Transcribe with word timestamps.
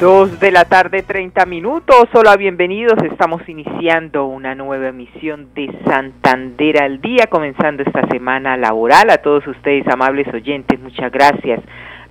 Dos 0.00 0.40
de 0.40 0.50
la 0.50 0.64
tarde, 0.64 1.02
30 1.02 1.44
minutos. 1.44 2.08
Hola, 2.14 2.34
bienvenidos. 2.38 2.94
Estamos 3.04 3.46
iniciando 3.46 4.24
una 4.24 4.54
nueva 4.54 4.88
emisión 4.88 5.48
de 5.54 5.70
Santander 5.84 6.82
al 6.82 7.02
Día, 7.02 7.26
comenzando 7.26 7.82
esta 7.82 8.08
semana 8.08 8.56
laboral. 8.56 9.10
A 9.10 9.18
todos 9.18 9.46
ustedes, 9.46 9.86
amables 9.88 10.26
oyentes, 10.32 10.80
muchas 10.80 11.12
gracias. 11.12 11.60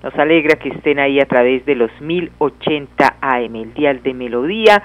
Nos 0.03 0.13
alegra 0.19 0.59
que 0.59 0.69
estén 0.69 0.99
ahí 0.99 1.19
a 1.19 1.25
través 1.25 1.65
de 1.65 1.73
los 1.73 1.89
1080 1.99 3.15
AM, 3.21 3.55
el 3.55 3.73
Dial 3.73 4.03
de 4.03 4.13
Melodía. 4.13 4.83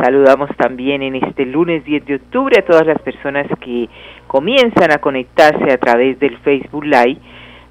Saludamos 0.00 0.48
también 0.56 1.02
en 1.02 1.16
este 1.16 1.46
lunes 1.46 1.84
10 1.84 2.06
de 2.06 2.14
octubre 2.14 2.56
a 2.60 2.64
todas 2.64 2.86
las 2.86 3.02
personas 3.02 3.48
que 3.58 3.88
comienzan 4.28 4.92
a 4.92 4.98
conectarse 4.98 5.72
a 5.72 5.78
través 5.78 6.20
del 6.20 6.38
Facebook 6.38 6.84
Live 6.84 7.18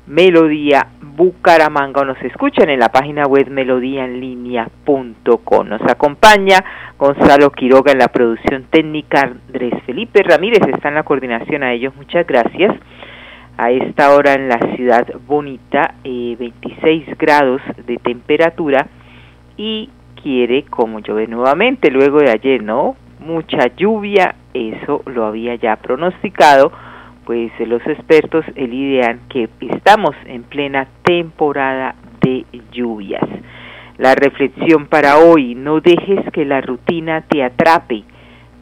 Melodía 0.05 0.87
Bucaramanga 1.15 2.03
nos 2.03 2.21
escuchan 2.23 2.69
en 2.69 2.79
la 2.79 2.89
página 2.89 3.25
web 3.25 3.49
melodíaenlínea.com. 3.49 5.69
Nos 5.69 5.81
acompaña 5.83 6.57
Gonzalo 6.99 7.51
Quiroga 7.51 7.93
en 7.93 7.99
la 7.99 8.09
producción 8.09 8.65
técnica, 8.69 9.21
Andrés 9.21 9.75
Felipe 9.85 10.21
Ramírez 10.23 10.59
está 10.67 10.89
en 10.89 10.95
la 10.95 11.03
coordinación, 11.03 11.63
a 11.63 11.71
ellos 11.71 11.95
muchas 11.95 12.27
gracias. 12.27 12.75
A 13.57 13.71
esta 13.71 14.13
hora 14.13 14.33
en 14.33 14.49
la 14.49 14.59
ciudad 14.75 15.07
bonita, 15.25 15.95
26 16.03 16.83
eh, 16.85 17.15
grados 17.17 17.61
de 17.85 17.95
temperatura 17.97 18.87
y 19.55 19.89
quiere 20.21 20.63
como 20.63 20.99
llover 20.99 21.29
nuevamente 21.29 21.89
luego 21.91 22.19
de 22.19 22.31
ayer, 22.31 22.61
¿no? 22.61 22.97
Mucha 23.19 23.73
lluvia, 23.77 24.35
eso 24.53 25.01
lo 25.05 25.23
había 25.25 25.55
ya 25.55 25.77
pronosticado 25.77 26.73
pues 27.25 27.51
eh, 27.59 27.65
los 27.65 27.85
expertos 27.87 28.45
idean 28.55 29.21
que 29.29 29.49
estamos 29.61 30.15
en 30.25 30.43
plena 30.43 30.87
temporada 31.03 31.95
de 32.21 32.45
lluvias. 32.71 33.27
La 33.97 34.15
reflexión 34.15 34.87
para 34.87 35.17
hoy, 35.17 35.55
no 35.55 35.79
dejes 35.79 36.19
que 36.31 36.45
la 36.45 36.61
rutina 36.61 37.21
te 37.21 37.43
atrape. 37.43 38.03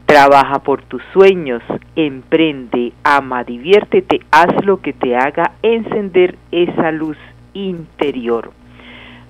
Trabaja 0.05 0.59
por 0.59 0.81
tus 0.81 1.01
sueños, 1.13 1.63
emprende, 1.95 2.91
ama, 3.03 3.45
diviértete, 3.45 4.19
haz 4.29 4.65
lo 4.65 4.81
que 4.81 4.91
te 4.91 5.15
haga 5.15 5.53
encender 5.63 6.35
esa 6.51 6.91
luz 6.91 7.17
interior. 7.53 8.51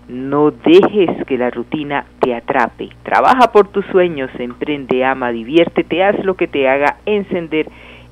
No 0.07 0.49
dejes 0.49 1.23
que 1.27 1.37
la 1.37 1.51
rutina 1.51 2.05
te 2.19 2.33
atrape. 2.33 2.89
Trabaja 3.03 3.51
por 3.51 3.67
tus 3.67 3.85
sueños, 3.87 4.31
emprende, 4.39 5.05
ama, 5.05 5.31
diviértete, 5.31 6.03
haz 6.03 6.17
lo 6.25 6.33
que 6.33 6.47
te 6.47 6.67
haga 6.67 6.97
encender 7.05 7.69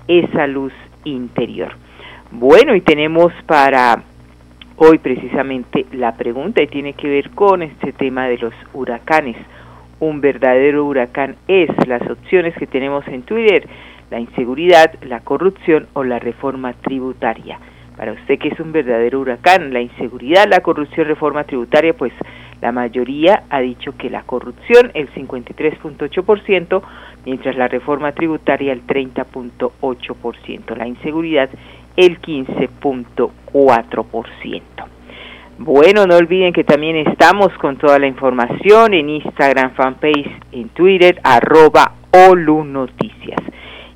esa 0.08 0.45
luz 0.45 0.73
interior. 1.03 1.72
Bueno, 2.31 2.75
y 2.75 2.81
tenemos 2.81 3.33
para 3.45 4.03
hoy 4.78 4.97
precisamente 5.00 5.86
la 5.91 6.16
pregunta 6.16 6.61
y 6.61 6.67
tiene 6.67 6.94
que 6.94 7.09
ver 7.09 7.31
con 7.31 7.61
este 7.64 7.91
tema 7.91 8.28
de 8.28 8.38
los 8.38 8.53
huracanes. 8.73 9.36
Un 10.00 10.22
verdadero 10.22 10.86
huracán 10.86 11.36
es 11.47 11.69
las 11.88 12.02
opciones 12.09 12.56
que 12.56 12.67
tenemos 12.67 13.06
en 13.08 13.24
Twitter, 13.24 13.68
la 14.09 14.19
inseguridad, 14.19 14.94
la 15.01 15.19
corrupción 15.22 15.88
o 15.94 16.03
la 16.03 16.19
reforma 16.19 16.74
tributaria. 16.74 17.59
Para 17.97 18.13
usted, 18.13 18.40
que 18.40 18.47
es 18.47 18.59
un 18.62 18.72
verdadero 18.72 19.19
huracán? 19.19 19.74
La 19.74 19.81
inseguridad, 19.81 20.47
la 20.50 20.62
corrupción, 20.62 21.06
reforma 21.06 21.44
tributaria, 21.44 21.94
pues 21.94 22.13
la 22.62 22.72
mayoría 22.72 23.44
ha 23.50 23.59
dicho 23.59 23.96
que 23.97 24.09
la 24.09 24.24
corrupción, 24.24 24.92
el 24.94 25.12
53.8%, 25.14 26.81
mientras 27.25 27.56
la 27.56 27.68
reforma 27.68 28.12
tributaria, 28.12 28.74
el 28.74 28.86
30.8%, 28.86 30.75
la 30.75 30.88
inseguridad, 30.88 31.50
el 31.96 32.22
15.4%. 32.22 34.90
Bueno, 35.62 36.06
no 36.06 36.16
olviden 36.16 36.53
que 36.53 36.64
también 36.64 36.96
estamos 36.96 37.50
con 37.58 37.78
toda 37.78 38.00
la 38.00 38.08
información 38.08 38.94
en 38.94 39.09
Instagram, 39.09 39.74
fanpage, 39.74 40.31
en 40.53 40.69
Twitter, 40.69 41.19
arroba 41.22 41.96
Olu 42.12 42.64
Noticias. 42.64 43.42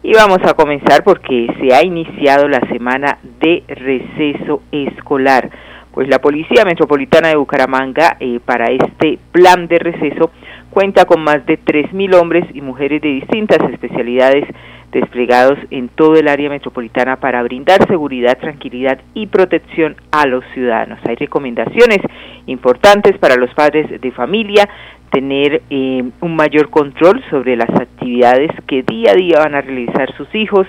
Y 0.02 0.14
vamos 0.14 0.40
a 0.44 0.56
comenzar 0.56 1.06
porque 1.06 1.48
se 1.62 1.74
ha 1.74 1.82
iniciado 1.82 2.50
la 2.50 2.60
semana 2.68 3.18
de 3.40 3.64
receso 3.70 4.62
escolar. 4.74 5.50
Pues 5.94 6.08
la 6.08 6.18
Policía 6.18 6.66
Metropolitana 6.66 7.28
de 7.28 7.36
Bucaramanga 7.36 8.18
eh, 8.20 8.40
para 8.44 8.72
este 8.72 9.20
plan 9.32 9.68
de 9.68 9.78
receso 9.78 10.32
cuenta 10.72 11.06
con 11.06 11.24
más 11.24 11.46
de 11.46 11.60
3.000 11.60 12.16
hombres 12.16 12.46
y 12.52 12.62
mujeres 12.62 13.00
de 13.00 13.10
distintas 13.10 13.60
especialidades 13.72 14.44
desplegados 14.92 15.60
en 15.70 15.90
todo 15.90 16.16
el 16.16 16.28
área 16.30 16.50
metropolitana 16.50 17.18
para 17.18 17.44
brindar 17.44 17.88
seguridad, 17.88 18.40
tranquilidad 18.40 19.02
y 19.14 19.28
protección 19.28 19.96
a 20.12 20.26
los 20.26 20.44
ciudadanos. 20.56 20.98
Hay 21.08 21.16
recomendaciones 21.16 22.00
importantes 22.48 23.16
para 23.20 23.36
los 23.36 23.54
padres 23.54 24.02
de 24.02 24.12
familia, 24.12 24.68
tener 25.12 25.62
eh, 25.70 26.04
un 26.22 26.36
mayor 26.36 26.72
control 26.72 27.24
sobre 27.30 27.56
las 27.56 27.70
actividades 27.70 28.50
que 28.66 28.82
día 28.82 29.12
a 29.12 29.16
día 29.16 29.38
van 29.38 29.54
a 29.54 29.62
realizar 29.62 30.12
sus 30.18 30.34
hijos, 30.34 30.66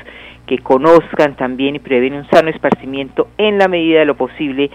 que 0.46 0.58
conozcan 0.58 1.34
también 1.36 1.76
y 1.76 1.78
prevén 1.78 2.12
un 2.12 2.28
sano 2.28 2.50
esparcimiento 2.50 3.28
en 3.38 3.56
la 3.56 3.68
medida 3.68 4.00
de 4.00 4.04
lo 4.04 4.16
posible 4.16 4.70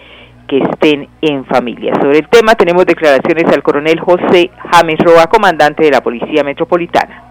que 0.50 0.58
estén 0.58 1.08
en 1.22 1.46
familia. 1.46 1.94
Sobre 2.02 2.18
el 2.18 2.28
tema 2.28 2.56
tenemos 2.56 2.86
declaraciones 2.86 3.46
al 3.54 3.62
coronel 3.62 4.00
José 4.00 4.50
James 4.72 5.00
Roa, 5.00 5.28
comandante 5.28 5.84
de 5.84 5.92
la 5.92 6.02
Policía 6.02 6.44
Metropolitana. 6.44 7.24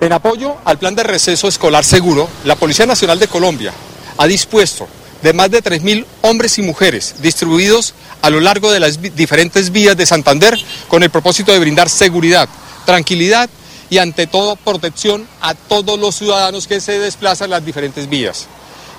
En 0.00 0.12
apoyo 0.12 0.56
al 0.64 0.78
plan 0.78 0.94
de 0.94 1.02
receso 1.02 1.48
escolar 1.48 1.82
seguro, 1.82 2.28
la 2.44 2.54
Policía 2.54 2.86
Nacional 2.86 3.18
de 3.18 3.28
Colombia 3.28 3.72
ha 4.16 4.26
dispuesto 4.26 4.86
de 5.22 5.32
más 5.32 5.50
de 5.50 5.62
3.000 5.62 6.04
hombres 6.22 6.58
y 6.58 6.62
mujeres 6.62 7.16
distribuidos 7.20 7.94
a 8.22 8.30
lo 8.30 8.40
largo 8.40 8.70
de 8.70 8.80
las 8.80 9.00
diferentes 9.16 9.72
vías 9.72 9.96
de 9.96 10.06
Santander 10.06 10.56
con 10.88 11.02
el 11.02 11.10
propósito 11.10 11.52
de 11.52 11.58
brindar 11.58 11.88
seguridad, 11.88 12.48
tranquilidad 12.84 13.50
y 13.90 13.98
ante 13.98 14.26
todo 14.26 14.56
protección 14.56 15.26
a 15.40 15.54
todos 15.54 15.98
los 15.98 16.14
ciudadanos 16.14 16.66
que 16.66 16.80
se 16.80 16.98
desplazan 16.98 17.50
las 17.50 17.64
diferentes 17.64 18.08
vías. 18.08 18.46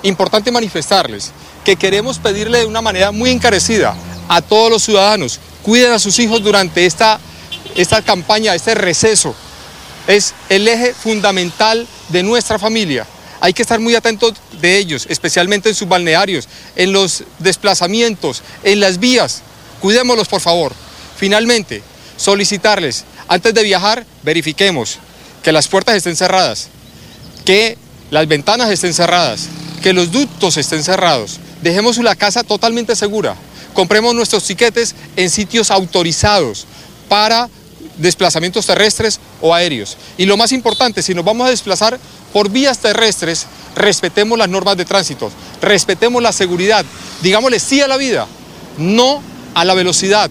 Importante 0.02 0.52
manifestarles 0.52 1.32
que 1.64 1.76
queremos 1.76 2.18
pedirle 2.18 2.58
de 2.60 2.66
una 2.66 2.80
manera 2.80 3.10
muy 3.10 3.30
encarecida 3.30 3.94
a 4.28 4.40
todos 4.42 4.70
los 4.70 4.82
ciudadanos, 4.82 5.40
cuiden 5.62 5.92
a 5.92 5.98
sus 5.98 6.18
hijos 6.18 6.42
durante 6.42 6.86
esta, 6.86 7.18
esta 7.74 8.02
campaña, 8.02 8.54
este 8.54 8.74
receso. 8.74 9.34
Es 10.06 10.34
el 10.48 10.68
eje 10.68 10.94
fundamental 10.94 11.86
de 12.08 12.22
nuestra 12.22 12.58
familia. 12.58 13.06
Hay 13.40 13.52
que 13.52 13.62
estar 13.62 13.80
muy 13.80 13.94
atentos 13.94 14.34
de 14.60 14.78
ellos, 14.78 15.06
especialmente 15.08 15.68
en 15.68 15.74
sus 15.74 15.88
balnearios, 15.88 16.48
en 16.76 16.92
los 16.92 17.24
desplazamientos, 17.38 18.42
en 18.62 18.80
las 18.80 18.98
vías. 18.98 19.42
Cuidémoslos, 19.80 20.28
por 20.28 20.40
favor. 20.40 20.72
Finalmente, 21.16 21.82
solicitarles, 22.16 23.04
antes 23.28 23.52
de 23.54 23.62
viajar, 23.62 24.06
verifiquemos 24.22 24.98
que 25.42 25.52
las 25.52 25.68
puertas 25.68 25.96
estén 25.96 26.16
cerradas, 26.16 26.68
que 27.44 27.76
las 28.10 28.26
ventanas 28.26 28.70
estén 28.70 28.94
cerradas, 28.94 29.48
que 29.78 29.92
los 29.92 30.10
ductos 30.10 30.56
estén 30.56 30.82
cerrados. 30.82 31.38
Dejemos 31.62 31.98
la 31.98 32.16
casa 32.16 32.42
totalmente 32.42 32.96
segura. 32.96 33.36
Compremos 33.74 34.14
nuestros 34.14 34.44
tiquetes 34.44 34.94
en 35.16 35.30
sitios 35.30 35.70
autorizados 35.70 36.66
para 37.08 37.48
desplazamientos 37.96 38.66
terrestres 38.66 39.20
o 39.40 39.54
aéreos. 39.54 39.96
Y 40.16 40.26
lo 40.26 40.36
más 40.36 40.52
importante, 40.52 41.02
si 41.02 41.14
nos 41.14 41.24
vamos 41.24 41.46
a 41.46 41.50
desplazar 41.50 41.98
por 42.32 42.50
vías 42.50 42.78
terrestres, 42.78 43.46
respetemos 43.74 44.38
las 44.38 44.48
normas 44.48 44.76
de 44.76 44.84
tránsito, 44.84 45.30
respetemos 45.60 46.22
la 46.22 46.32
seguridad, 46.32 46.84
digámosle 47.22 47.60
sí 47.60 47.80
a 47.80 47.88
la 47.88 47.96
vida, 47.96 48.26
no 48.76 49.22
a 49.54 49.64
la 49.64 49.74
velocidad, 49.74 50.30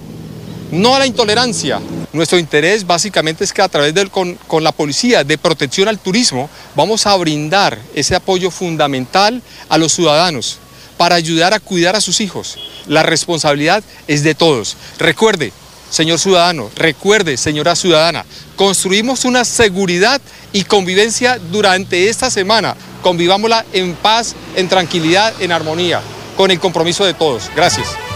no 0.71 0.95
a 0.95 0.99
la 0.99 1.07
intolerancia. 1.07 1.79
Nuestro 2.13 2.39
interés 2.39 2.87
básicamente 2.87 3.43
es 3.43 3.51
que 3.51 3.61
a 3.61 3.69
través 3.69 3.93
del, 3.93 4.09
con, 4.09 4.35
con 4.47 4.63
la 4.63 4.71
policía 4.71 5.23
de 5.23 5.37
protección 5.37 5.87
al 5.87 5.99
turismo 5.99 6.49
vamos 6.75 7.05
a 7.05 7.15
brindar 7.17 7.77
ese 7.93 8.15
apoyo 8.15 8.49
fundamental 8.49 9.41
a 9.69 9.77
los 9.77 9.93
ciudadanos 9.93 10.59
para 10.97 11.15
ayudar 11.15 11.53
a 11.53 11.59
cuidar 11.59 11.95
a 11.95 12.01
sus 12.01 12.21
hijos. 12.21 12.57
La 12.87 13.03
responsabilidad 13.03 13.83
es 14.07 14.23
de 14.23 14.35
todos. 14.35 14.77
Recuerde, 14.97 15.53
señor 15.89 16.19
ciudadano, 16.19 16.69
recuerde, 16.75 17.37
señora 17.37 17.75
ciudadana, 17.75 18.25
construimos 18.55 19.25
una 19.25 19.45
seguridad 19.45 20.21
y 20.53 20.63
convivencia 20.63 21.39
durante 21.51 22.09
esta 22.09 22.29
semana. 22.29 22.75
Convivámosla 23.01 23.65
en 23.73 23.95
paz, 23.95 24.35
en 24.55 24.67
tranquilidad, 24.69 25.33
en 25.41 25.51
armonía, 25.51 26.01
con 26.35 26.51
el 26.51 26.59
compromiso 26.59 27.05
de 27.05 27.13
todos. 27.13 27.49
Gracias. 27.55 28.06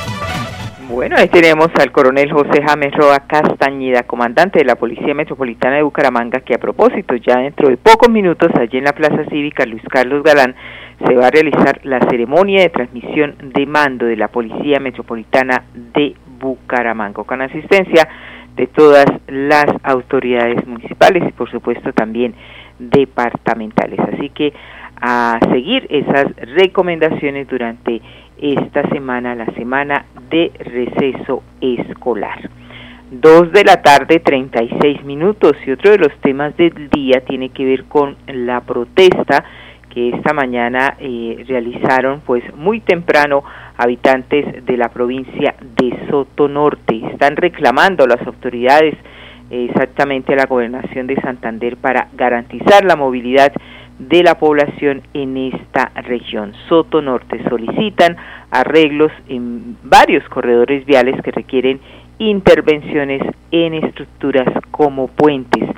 Bueno, 0.92 1.16
ahí 1.18 1.30
tenemos 1.30 1.70
al 1.80 1.90
coronel 1.94 2.34
José 2.34 2.62
James 2.68 2.94
Roa 2.94 3.22
Castañeda, 3.22 4.04
comandante 4.04 4.60
de 4.60 4.66
la 4.66 4.76
Policía 4.76 5.14
Metropolitana 5.14 5.78
de 5.78 5.84
Bucaramanga, 5.84 6.42
que 6.42 6.54
a 6.54 6.60
propósito, 6.60 7.16
ya 7.16 7.38
dentro 7.38 7.70
de 7.70 7.78
pocos 7.78 8.10
minutos, 8.10 8.52
allí 8.60 8.78
en 8.78 8.84
la 8.84 8.92
Plaza 8.92 9.24
Cívica 9.30 9.66
Luis 9.66 9.82
Carlos 9.90 10.22
Galán, 10.22 10.54
se 11.08 11.16
va 11.16 11.28
a 11.28 11.32
realizar 11.32 11.80
la 11.84 12.02
ceremonia 12.10 12.62
de 12.62 12.70
transmisión 12.70 13.36
de 13.42 13.66
mando 13.66 14.06
de 14.06 14.18
la 14.18 14.28
Policía 14.28 14.82
Metropolitana 14.82 15.64
de 15.74 16.14
Bucaramanga, 16.40 17.24
con 17.24 17.42
asistencia 17.42 18.10
de 18.58 18.68
todas 18.68 19.06
las 19.28 19.68
autoridades 19.84 20.68
municipales 20.68 21.24
y 21.26 21.32
por 21.32 21.50
supuesto 21.50 21.94
también 21.94 22.36
departamentales. 22.80 24.00
Así 24.14 24.30
que 24.30 24.52
a 25.02 25.40
seguir 25.52 25.88
esas 25.90 26.28
recomendaciones 26.56 27.48
durante 27.48 28.02
esta 28.42 28.88
semana, 28.90 29.36
la 29.36 29.46
semana 29.54 30.06
de 30.30 30.52
receso 30.60 31.44
escolar. 31.62 32.50
Dos 33.12 33.52
de 33.52 33.64
la 33.64 33.82
tarde, 33.82 34.20
36 34.20 35.04
minutos. 35.04 35.54
Y 35.66 35.72
otro 35.72 35.92
de 35.92 35.98
los 35.98 36.16
temas 36.22 36.56
del 36.58 36.90
día 36.90 37.22
tiene 37.22 37.50
que 37.50 37.66
ver 37.66 37.84
con 37.86 38.16
la 38.28 38.62
protesta 38.62 39.44
que 39.90 40.10
esta 40.10 40.34
mañana 40.34 40.96
eh, 41.00 41.44
realizaron 41.48 42.22
pues 42.22 42.44
muy 42.56 42.80
temprano 42.80 43.44
habitantes 43.78 44.66
de 44.66 44.78
la 44.78 44.90
provincia 44.90 45.56
de 45.60 46.08
Soto 46.10 46.48
Norte. 46.48 47.02
Están 47.12 47.36
reclamando 47.36 48.06
a 48.06 48.08
las 48.08 48.26
autoridades 48.26 48.96
exactamente 49.50 50.34
a 50.34 50.38
la 50.38 50.46
gobernación 50.46 51.08
de 51.08 51.20
Santander 51.20 51.76
para 51.76 52.08
garantizar 52.14 52.86
la 52.86 52.96
movilidad 52.96 53.52
de 54.10 54.24
la 54.24 54.36
población 54.40 55.04
en 55.14 55.38
esta 55.38 55.92
región. 55.96 56.54
Soto 56.68 57.02
Norte 57.02 57.44
solicitan 57.48 58.18
arreglos 58.50 59.12
en 59.28 59.78
varios 59.84 60.28
corredores 60.30 60.86
viales 60.86 61.22
que 61.22 61.32
requieren 61.32 61.80
intervenciones 62.18 63.22
en 63.52 63.76
estructuras 63.76 64.48
como 64.72 65.08
puentes. 65.08 65.70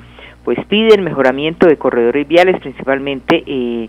Pues 0.42 0.58
piden 0.66 1.04
mejoramiento 1.04 1.66
de 1.66 1.76
corredores 1.76 2.26
viales, 2.26 2.60
principalmente 2.60 3.44
eh, 3.46 3.88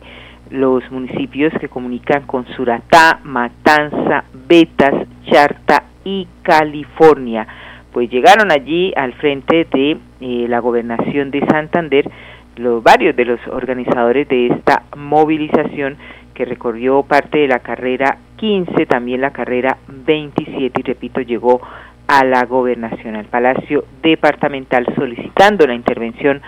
los 0.49 0.89
municipios 0.91 1.53
que 1.59 1.69
comunican 1.69 2.23
con 2.27 2.45
Suratá, 2.55 3.19
Matanza, 3.23 4.25
Betas, 4.47 5.07
Charta 5.31 5.83
y 6.03 6.27
California. 6.43 7.47
Pues 7.93 8.09
llegaron 8.09 8.51
allí 8.51 8.91
al 8.97 9.13
frente 9.13 9.65
de 9.71 9.97
eh, 10.19 10.45
la 10.49 10.59
gobernación 10.59 11.31
de 11.31 11.45
Santander 11.47 12.09
los 12.57 12.83
varios 12.83 13.15
de 13.15 13.25
los 13.25 13.39
organizadores 13.47 14.27
de 14.27 14.47
esta 14.47 14.83
movilización 14.95 15.97
que 16.33 16.45
recorrió 16.45 17.03
parte 17.03 17.39
de 17.39 17.47
la 17.47 17.59
carrera 17.59 18.17
15, 18.37 18.85
también 18.85 19.21
la 19.21 19.31
carrera 19.31 19.77
27 19.87 20.81
y 20.81 20.83
repito, 20.83 21.21
llegó 21.21 21.61
a 22.07 22.23
la 22.23 22.45
gobernación, 22.45 23.15
al 23.15 23.25
Palacio 23.25 23.85
Departamental 24.03 24.85
solicitando 24.95 25.65
la 25.65 25.73
intervención 25.73 26.41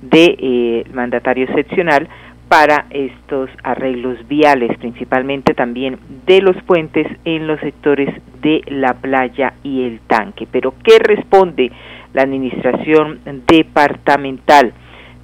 del 0.00 0.10
de, 0.10 0.36
eh, 0.38 0.84
mandatario 0.92 1.44
excepcional 1.44 2.08
para 2.48 2.86
estos 2.90 3.48
arreglos 3.62 4.16
viales, 4.28 4.76
principalmente 4.78 5.54
también 5.54 5.98
de 6.26 6.40
los 6.40 6.56
puentes 6.64 7.06
en 7.24 7.46
los 7.46 7.58
sectores 7.60 8.08
de 8.42 8.62
la 8.66 8.94
playa 8.94 9.54
y 9.62 9.84
el 9.84 10.00
tanque. 10.00 10.46
Pero 10.50 10.74
¿qué 10.82 10.98
responde 10.98 11.72
la 12.12 12.22
administración 12.22 13.20
departamental? 13.46 14.72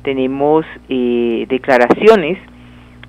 Tenemos 0.03 0.65
eh, 0.89 1.47
declaraciones 1.49 2.39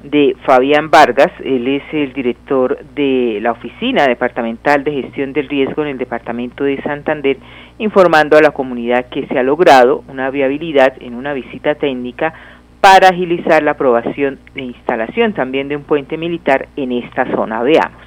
de 0.03 0.35
Fabián 0.45 0.89
Vargas, 0.89 1.31
él 1.43 1.67
es 1.67 1.83
el 1.93 2.13
director 2.13 2.79
de 2.95 3.39
la 3.41 3.51
Oficina 3.51 4.07
Departamental 4.07 4.83
de 4.83 4.93
Gestión 4.93 5.31
del 5.33 5.47
Riesgo 5.47 5.83
en 5.83 5.89
el 5.89 5.97
Departamento 5.97 6.63
de 6.63 6.81
Santander, 6.81 7.37
informando 7.77 8.37
a 8.37 8.41
la 8.41 8.51
comunidad 8.51 9.05
que 9.09 9.27
se 9.27 9.37
ha 9.37 9.43
logrado 9.43 10.03
una 10.07 10.29
viabilidad 10.31 10.93
en 10.99 11.13
una 11.13 11.33
visita 11.33 11.75
técnica 11.75 12.33
para 12.81 13.09
agilizar 13.09 13.61
la 13.61 13.71
aprobación 13.71 14.39
de 14.55 14.63
instalación 14.63 15.33
también 15.33 15.67
de 15.67 15.75
un 15.75 15.83
puente 15.83 16.17
militar 16.17 16.67
en 16.75 16.91
esta 16.91 17.25
zona. 17.35 17.61
Veamos. 17.61 18.01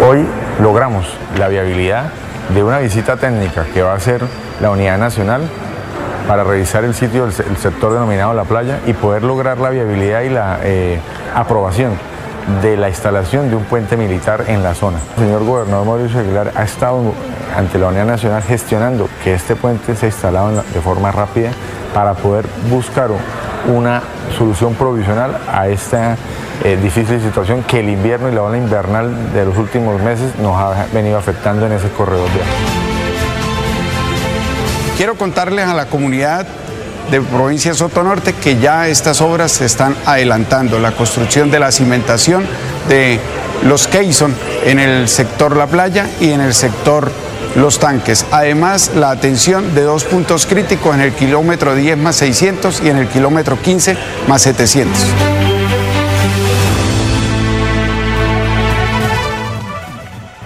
Hoy 0.00 0.24
logramos 0.62 1.18
la 1.36 1.48
viabilidad 1.48 2.12
de 2.54 2.62
una 2.62 2.78
visita 2.78 3.16
técnica 3.16 3.66
que 3.74 3.82
va 3.82 3.92
a 3.92 3.96
hacer 3.96 4.20
la 4.60 4.70
Unidad 4.70 4.98
Nacional 4.98 5.42
para 6.26 6.44
revisar 6.44 6.84
el 6.84 6.94
sitio, 6.94 7.24
el, 7.24 7.32
sector 7.32 7.92
denominado 7.92 8.34
La 8.34 8.44
Playa 8.44 8.80
y 8.86 8.92
poder 8.92 9.22
lograr 9.22 9.58
la 9.58 9.70
viabilidad 9.70 10.22
y 10.22 10.30
la 10.30 10.58
eh, 10.62 11.00
aprobación 11.34 11.92
de 12.60 12.76
la 12.76 12.88
instalación 12.88 13.50
de 13.50 13.56
un 13.56 13.64
puente 13.64 13.96
militar 13.96 14.44
en 14.48 14.62
la 14.62 14.74
zona. 14.74 14.98
El 15.16 15.24
señor 15.24 15.44
gobernador 15.44 15.86
Mauricio 15.86 16.20
Aguilar 16.20 16.52
ha 16.56 16.64
estado 16.64 17.14
ante 17.56 17.78
la 17.78 17.88
Unión 17.88 18.06
Nacional 18.06 18.42
gestionando 18.42 19.08
que 19.22 19.34
este 19.34 19.54
puente 19.56 19.94
se 19.94 20.06
instalado 20.06 20.50
de 20.62 20.80
forma 20.80 21.12
rápida 21.12 21.50
para 21.94 22.14
poder 22.14 22.46
buscar 22.70 23.10
una 23.68 24.02
solución 24.36 24.74
provisional 24.74 25.36
a 25.48 25.68
esta 25.68 26.16
eh, 26.64 26.78
difícil 26.82 27.20
situación 27.20 27.62
que 27.62 27.80
el 27.80 27.88
invierno 27.88 28.28
y 28.28 28.32
la 28.32 28.42
ola 28.42 28.56
invernal 28.56 29.32
de 29.32 29.44
los 29.44 29.56
últimos 29.56 30.00
meses 30.00 30.36
nos 30.38 30.56
ha 30.56 30.86
venido 30.92 31.18
afectando 31.18 31.66
en 31.66 31.72
ese 31.72 31.90
corredor 31.90 32.28
de 32.30 32.91
Quiero 34.96 35.16
contarles 35.16 35.66
a 35.66 35.74
la 35.74 35.86
comunidad 35.86 36.46
de 37.10 37.20
provincia 37.20 37.74
Soto 37.74 38.02
Norte 38.02 38.34
que 38.34 38.58
ya 38.58 38.88
estas 38.88 39.20
obras 39.20 39.52
se 39.52 39.64
están 39.64 39.96
adelantando. 40.06 40.78
La 40.78 40.92
construcción 40.92 41.50
de 41.50 41.58
la 41.58 41.72
cimentación 41.72 42.46
de 42.88 43.18
los 43.64 43.86
Keyson 43.88 44.34
en 44.64 44.78
el 44.78 45.08
sector 45.08 45.56
La 45.56 45.66
Playa 45.66 46.08
y 46.20 46.30
en 46.30 46.40
el 46.40 46.54
sector 46.54 47.10
Los 47.56 47.78
Tanques. 47.78 48.26
Además, 48.30 48.92
la 48.94 49.10
atención 49.10 49.74
de 49.74 49.82
dos 49.82 50.04
puntos 50.04 50.46
críticos 50.46 50.94
en 50.94 51.00
el 51.00 51.12
kilómetro 51.12 51.74
10 51.74 51.98
más 51.98 52.16
600 52.16 52.82
y 52.84 52.90
en 52.90 52.98
el 52.98 53.08
kilómetro 53.08 53.60
15 53.60 53.96
más 54.28 54.42
700. 54.42 55.31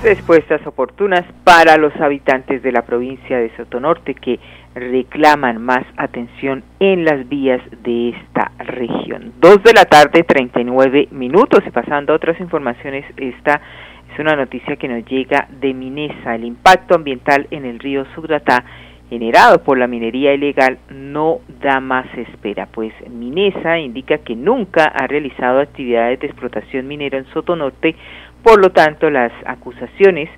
Respuestas 0.06 0.64
oportunas 0.68 1.24
para 1.42 1.76
los 1.76 1.92
habitantes 1.96 2.62
de 2.62 2.70
la 2.70 2.82
provincia 2.82 3.38
de 3.38 3.50
Sotonorte 3.56 4.14
que 4.14 4.38
reclaman 4.72 5.60
más 5.60 5.84
atención 5.96 6.62
en 6.78 7.04
las 7.04 7.28
vías 7.28 7.60
de 7.82 8.10
esta 8.10 8.52
región. 8.58 9.32
Dos 9.40 9.64
de 9.64 9.72
la 9.72 9.84
tarde, 9.84 10.22
39 10.22 11.08
minutos 11.10 11.64
y 11.66 11.70
pasando 11.72 12.12
a 12.12 12.16
otras 12.16 12.38
informaciones, 12.38 13.04
esta 13.16 13.60
es 14.12 14.20
una 14.20 14.36
noticia 14.36 14.76
que 14.76 14.86
nos 14.86 15.04
llega 15.06 15.48
de 15.60 15.74
Minesa. 15.74 16.36
El 16.36 16.44
impacto 16.44 16.94
ambiental 16.94 17.48
en 17.50 17.64
el 17.64 17.80
río 17.80 18.06
Sugratá 18.14 18.64
generado 19.10 19.62
por 19.62 19.78
la 19.78 19.86
minería 19.86 20.34
ilegal 20.34 20.78
no 20.90 21.40
da 21.60 21.80
más 21.80 22.06
espera, 22.16 22.66
pues 22.66 22.92
Minesa 23.08 23.78
indica 23.78 24.18
que 24.18 24.34
nunca 24.34 24.84
ha 24.84 25.06
realizado 25.06 25.60
actividades 25.60 26.20
de 26.20 26.26
explotación 26.26 26.86
minera 26.86 27.18
en 27.18 27.26
Sotonorte 27.26 27.94
por 28.46 28.60
lo 28.60 28.70
tanto, 28.70 29.10
las 29.10 29.32
acusaciones 29.44 30.30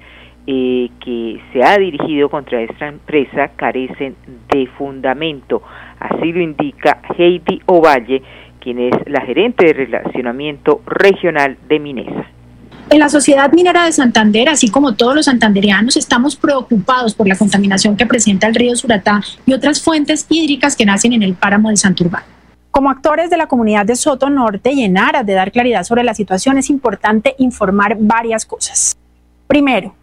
eh, 0.47 0.89
que 1.05 1.43
se 1.53 1.63
ha 1.63 1.77
dirigido 1.77 2.31
contra 2.31 2.63
esta 2.63 2.89
empresa 2.89 3.49
carecen 3.55 4.17
de 4.51 4.67
fundamento. 4.79 5.61
Así 6.01 6.33
lo 6.33 6.41
indica 6.41 7.03
Heidi 7.19 7.61
Ovalle, 7.67 8.23
quien 8.61 8.79
es 8.79 8.95
la 9.05 9.21
gerente 9.21 9.67
de 9.67 9.73
relacionamiento 9.75 10.81
regional 10.87 11.59
de 11.69 11.81
Minesa. 11.81 12.25
En 12.89 12.99
la 12.99 13.11
Sociedad 13.11 13.53
Minera 13.53 13.85
de 13.85 13.93
Santander, 13.93 14.49
así 14.49 14.71
como 14.71 14.95
todos 14.95 15.15
los 15.15 15.27
santandereanos, 15.27 15.99
estamos 15.99 16.35
preocupados 16.35 17.15
por 17.15 17.29
la 17.29 17.37
contaminación 17.37 17.95
que 17.95 18.07
presenta 18.07 18.47
el 18.47 18.55
río 18.55 18.75
Suratá 18.75 19.21
y 19.45 19.53
otras 19.53 19.83
fuentes 19.83 20.25
hídricas 20.31 20.77
que 20.77 20.87
nacen 20.87 21.13
en 21.13 21.25
el 21.25 21.35
páramo 21.35 21.69
de 21.69 21.77
Santurbán. 21.77 22.38
Como 22.79 22.91
actores 22.91 23.29
de 23.29 23.37
la 23.37 23.49
comunidad 23.49 23.85
de 23.87 23.97
Soto 23.97 24.31
Norte 24.31 24.71
y 24.71 24.85
en 24.85 24.99
aras 24.99 25.27
de 25.27 25.33
dar 25.33 25.51
claridad 25.51 25.83
sobre 25.83 26.05
la 26.05 26.15
situación, 26.15 26.59
es 26.59 26.71
importante 26.71 27.35
informar 27.39 27.97
varias 27.99 28.47
cosas. 28.47 28.97
Primero, 29.49 29.97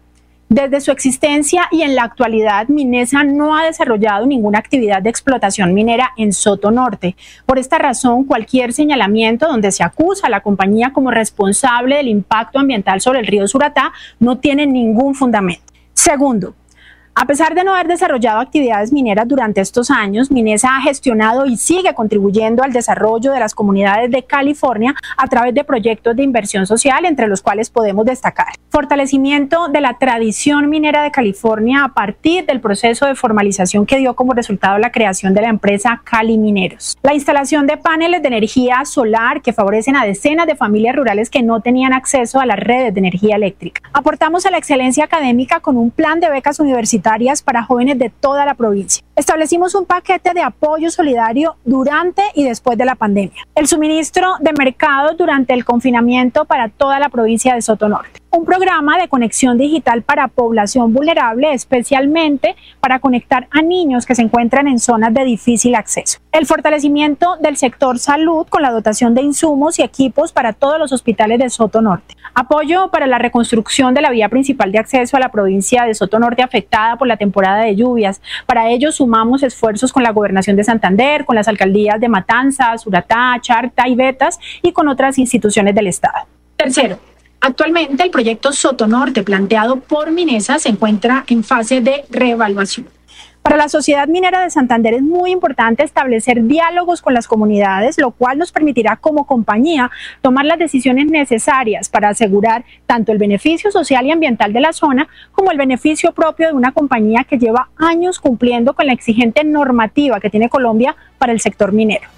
desde 0.50 0.82
su 0.82 0.90
existencia 0.90 1.68
y 1.70 1.80
en 1.80 1.94
la 1.94 2.02
actualidad, 2.02 2.68
Minesa 2.68 3.24
no 3.24 3.56
ha 3.56 3.64
desarrollado 3.64 4.26
ninguna 4.26 4.58
actividad 4.58 5.00
de 5.00 5.08
explotación 5.08 5.72
minera 5.72 6.12
en 6.18 6.34
Soto 6.34 6.70
Norte. 6.70 7.16
Por 7.46 7.58
esta 7.58 7.78
razón, 7.78 8.24
cualquier 8.24 8.74
señalamiento 8.74 9.48
donde 9.48 9.72
se 9.72 9.82
acusa 9.82 10.26
a 10.26 10.30
la 10.30 10.42
compañía 10.42 10.92
como 10.92 11.10
responsable 11.10 11.96
del 11.96 12.08
impacto 12.08 12.58
ambiental 12.58 13.00
sobre 13.00 13.20
el 13.20 13.26
río 13.26 13.48
Suratá 13.48 13.94
no 14.20 14.36
tiene 14.36 14.66
ningún 14.66 15.14
fundamento. 15.14 15.72
Segundo, 15.94 16.54
A 17.18 17.24
pesar 17.24 17.54
de 17.54 17.64
no 17.64 17.74
haber 17.74 17.88
desarrollado 17.88 18.40
actividades 18.40 18.92
mineras 18.92 19.26
durante 19.26 19.62
estos 19.62 19.90
años, 19.90 20.30
Minesa 20.30 20.76
ha 20.76 20.82
gestionado 20.82 21.46
y 21.46 21.56
sigue 21.56 21.94
contribuyendo 21.94 22.62
al 22.62 22.74
desarrollo 22.74 23.32
de 23.32 23.40
las 23.40 23.54
comunidades 23.54 24.10
de 24.10 24.24
California 24.24 24.94
a 25.16 25.26
través 25.26 25.54
de 25.54 25.64
proyectos 25.64 26.14
de 26.14 26.22
inversión 26.22 26.66
social, 26.66 27.06
entre 27.06 27.26
los 27.26 27.40
cuales 27.40 27.70
podemos 27.70 28.04
destacar 28.04 28.48
fortalecimiento 28.68 29.68
de 29.68 29.80
la 29.80 29.94
tradición 29.94 30.68
minera 30.68 31.02
de 31.02 31.10
California 31.10 31.84
a 31.84 31.94
partir 31.94 32.44
del 32.44 32.60
proceso 32.60 33.06
de 33.06 33.14
formalización 33.14 33.86
que 33.86 33.96
dio 33.96 34.14
como 34.14 34.34
resultado 34.34 34.76
la 34.76 34.92
creación 34.92 35.32
de 35.32 35.40
la 35.40 35.48
empresa 35.48 36.02
Cali 36.04 36.36
Mineros, 36.36 36.98
la 37.02 37.14
instalación 37.14 37.66
de 37.66 37.78
paneles 37.78 38.20
de 38.20 38.28
energía 38.28 38.84
solar 38.84 39.40
que 39.40 39.54
favorecen 39.54 39.96
a 39.96 40.04
decenas 40.04 40.46
de 40.46 40.56
familias 40.56 40.94
rurales 40.94 41.30
que 41.30 41.42
no 41.42 41.62
tenían 41.62 41.94
acceso 41.94 42.38
a 42.38 42.44
las 42.44 42.58
redes 42.58 42.92
de 42.92 43.00
energía 43.00 43.36
eléctrica. 43.36 43.80
Aportamos 43.94 44.44
a 44.44 44.50
la 44.50 44.58
excelencia 44.58 45.04
académica 45.04 45.60
con 45.60 45.78
un 45.78 45.90
plan 45.90 46.20
de 46.20 46.28
becas 46.28 46.60
universitarias 46.60 47.05
para 47.44 47.62
jóvenes 47.62 47.98
de 47.98 48.10
toda 48.10 48.44
la 48.44 48.54
provincia. 48.54 49.04
Establecimos 49.14 49.74
un 49.74 49.86
paquete 49.86 50.32
de 50.34 50.42
apoyo 50.42 50.90
solidario 50.90 51.56
durante 51.64 52.22
y 52.34 52.44
después 52.44 52.76
de 52.76 52.84
la 52.84 52.96
pandemia. 52.96 53.46
El 53.54 53.68
suministro 53.68 54.34
de 54.40 54.52
mercados 54.52 55.16
durante 55.16 55.54
el 55.54 55.64
confinamiento 55.64 56.44
para 56.46 56.68
toda 56.68 56.98
la 56.98 57.08
provincia 57.08 57.54
de 57.54 57.62
Soto 57.62 57.88
Norte 57.88 58.25
un 58.36 58.44
programa 58.44 58.98
de 58.98 59.08
conexión 59.08 59.56
digital 59.56 60.02
para 60.02 60.28
población 60.28 60.92
vulnerable, 60.92 61.54
especialmente 61.54 62.54
para 62.80 62.98
conectar 62.98 63.48
a 63.50 63.62
niños 63.62 64.04
que 64.04 64.14
se 64.14 64.20
encuentran 64.20 64.68
en 64.68 64.78
zonas 64.78 65.14
de 65.14 65.24
difícil 65.24 65.74
acceso. 65.74 66.18
El 66.32 66.44
fortalecimiento 66.44 67.36
del 67.40 67.56
sector 67.56 67.98
salud 67.98 68.46
con 68.48 68.60
la 68.60 68.72
dotación 68.72 69.14
de 69.14 69.22
insumos 69.22 69.78
y 69.78 69.82
equipos 69.82 70.32
para 70.32 70.52
todos 70.52 70.78
los 70.78 70.92
hospitales 70.92 71.38
de 71.38 71.48
Soto 71.48 71.80
Norte. 71.80 72.14
Apoyo 72.34 72.90
para 72.90 73.06
la 73.06 73.16
reconstrucción 73.16 73.94
de 73.94 74.02
la 74.02 74.10
vía 74.10 74.28
principal 74.28 74.70
de 74.70 74.80
acceso 74.80 75.16
a 75.16 75.20
la 75.20 75.30
provincia 75.30 75.84
de 75.84 75.94
Soto 75.94 76.18
Norte 76.18 76.42
afectada 76.42 76.96
por 76.96 77.08
la 77.08 77.16
temporada 77.16 77.64
de 77.64 77.74
lluvias. 77.74 78.20
Para 78.44 78.68
ello 78.68 78.92
sumamos 78.92 79.42
esfuerzos 79.44 79.94
con 79.94 80.02
la 80.02 80.10
gobernación 80.10 80.56
de 80.56 80.64
Santander, 80.64 81.24
con 81.24 81.36
las 81.36 81.48
alcaldías 81.48 81.98
de 82.00 82.10
Matanzas, 82.10 82.86
Uratá, 82.86 83.38
Charta 83.40 83.88
y 83.88 83.94
Betas 83.94 84.38
y 84.60 84.72
con 84.72 84.88
otras 84.88 85.16
instituciones 85.16 85.74
del 85.74 85.86
Estado. 85.86 86.26
Tercero, 86.58 86.98
Actualmente 87.46 88.02
el 88.02 88.10
proyecto 88.10 88.52
Soto 88.52 88.88
Norte 88.88 89.22
planteado 89.22 89.76
por 89.76 90.10
Minesa 90.10 90.58
se 90.58 90.68
encuentra 90.68 91.22
en 91.28 91.44
fase 91.44 91.80
de 91.80 92.04
reevaluación. 92.10 92.88
Para 93.40 93.56
la 93.56 93.68
sociedad 93.68 94.08
minera 94.08 94.42
de 94.42 94.50
Santander 94.50 94.94
es 94.94 95.02
muy 95.02 95.30
importante 95.30 95.84
establecer 95.84 96.42
diálogos 96.42 97.02
con 97.02 97.14
las 97.14 97.28
comunidades, 97.28 97.98
lo 97.98 98.10
cual 98.10 98.38
nos 98.38 98.50
permitirá 98.50 98.96
como 98.96 99.28
compañía 99.28 99.92
tomar 100.22 100.44
las 100.44 100.58
decisiones 100.58 101.06
necesarias 101.06 101.88
para 101.88 102.08
asegurar 102.08 102.64
tanto 102.84 103.12
el 103.12 103.18
beneficio 103.18 103.70
social 103.70 104.04
y 104.06 104.10
ambiental 104.10 104.52
de 104.52 104.62
la 104.62 104.72
zona 104.72 105.06
como 105.30 105.52
el 105.52 105.56
beneficio 105.56 106.10
propio 106.10 106.48
de 106.48 106.54
una 106.54 106.72
compañía 106.72 107.22
que 107.22 107.38
lleva 107.38 107.68
años 107.76 108.18
cumpliendo 108.18 108.74
con 108.74 108.86
la 108.86 108.92
exigente 108.92 109.44
normativa 109.44 110.18
que 110.18 110.30
tiene 110.30 110.48
Colombia 110.48 110.96
para 111.18 111.30
el 111.32 111.38
sector 111.38 111.70
minero. 111.70 112.08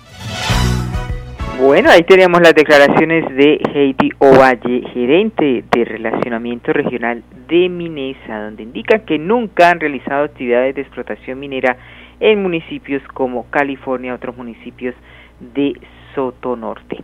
Bueno, 1.61 1.91
ahí 1.91 2.03
tenemos 2.03 2.41
las 2.41 2.55
declaraciones 2.55 3.29
de 3.35 3.61
Heidi 3.75 4.11
Ovalle, 4.21 4.81
gerente 4.95 5.65
de 5.69 5.85
Relacionamiento 5.85 6.73
Regional 6.73 7.25
de 7.49 7.69
Minesa, 7.69 8.45
donde 8.45 8.63
indica 8.63 9.01
que 9.01 9.19
nunca 9.19 9.71
han 9.71 9.81
realizado 9.81 10.23
actividades 10.23 10.77
de 10.77 10.83
explotación 10.83 11.41
minera 11.41 11.77
en 12.21 12.41
municipios 12.41 13.03
como 13.13 13.51
California, 13.51 14.15
otros 14.15 14.37
municipios 14.37 14.95
de 15.41 15.73
Soto 16.15 16.55
Norte. 16.55 17.03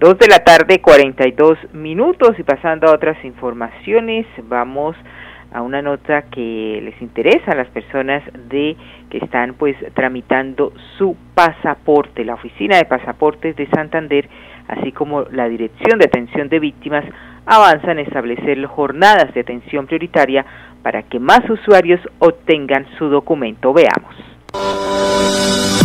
Dos 0.00 0.18
de 0.18 0.26
la 0.26 0.40
tarde, 0.40 0.80
42 0.80 1.72
minutos 1.72 2.36
y 2.40 2.42
pasando 2.42 2.88
a 2.88 2.94
otras 2.94 3.24
informaciones, 3.24 4.26
vamos 4.48 4.96
a 4.96 5.31
una 5.60 5.82
nota 5.82 6.22
que 6.22 6.80
les 6.82 7.02
interesa 7.02 7.50
a 7.50 7.56
las 7.56 7.68
personas 7.68 8.22
de 8.48 8.76
que 9.10 9.18
están 9.18 9.54
pues 9.54 9.76
tramitando 9.92 10.72
su 10.96 11.14
pasaporte. 11.34 12.24
La 12.24 12.34
Oficina 12.34 12.78
de 12.78 12.86
Pasaportes 12.86 13.54
de 13.56 13.66
Santander, 13.66 14.28
así 14.68 14.92
como 14.92 15.24
la 15.24 15.48
Dirección 15.48 15.98
de 15.98 16.06
Atención 16.06 16.48
de 16.48 16.60
Víctimas, 16.60 17.04
avanzan 17.44 17.98
en 17.98 18.06
establecer 18.06 18.64
jornadas 18.64 19.34
de 19.34 19.40
atención 19.40 19.86
prioritaria 19.86 20.46
para 20.82 21.02
que 21.02 21.18
más 21.18 21.40
usuarios 21.50 22.00
obtengan 22.18 22.86
su 22.96 23.08
documento. 23.08 23.74
Veamos. 23.74 25.81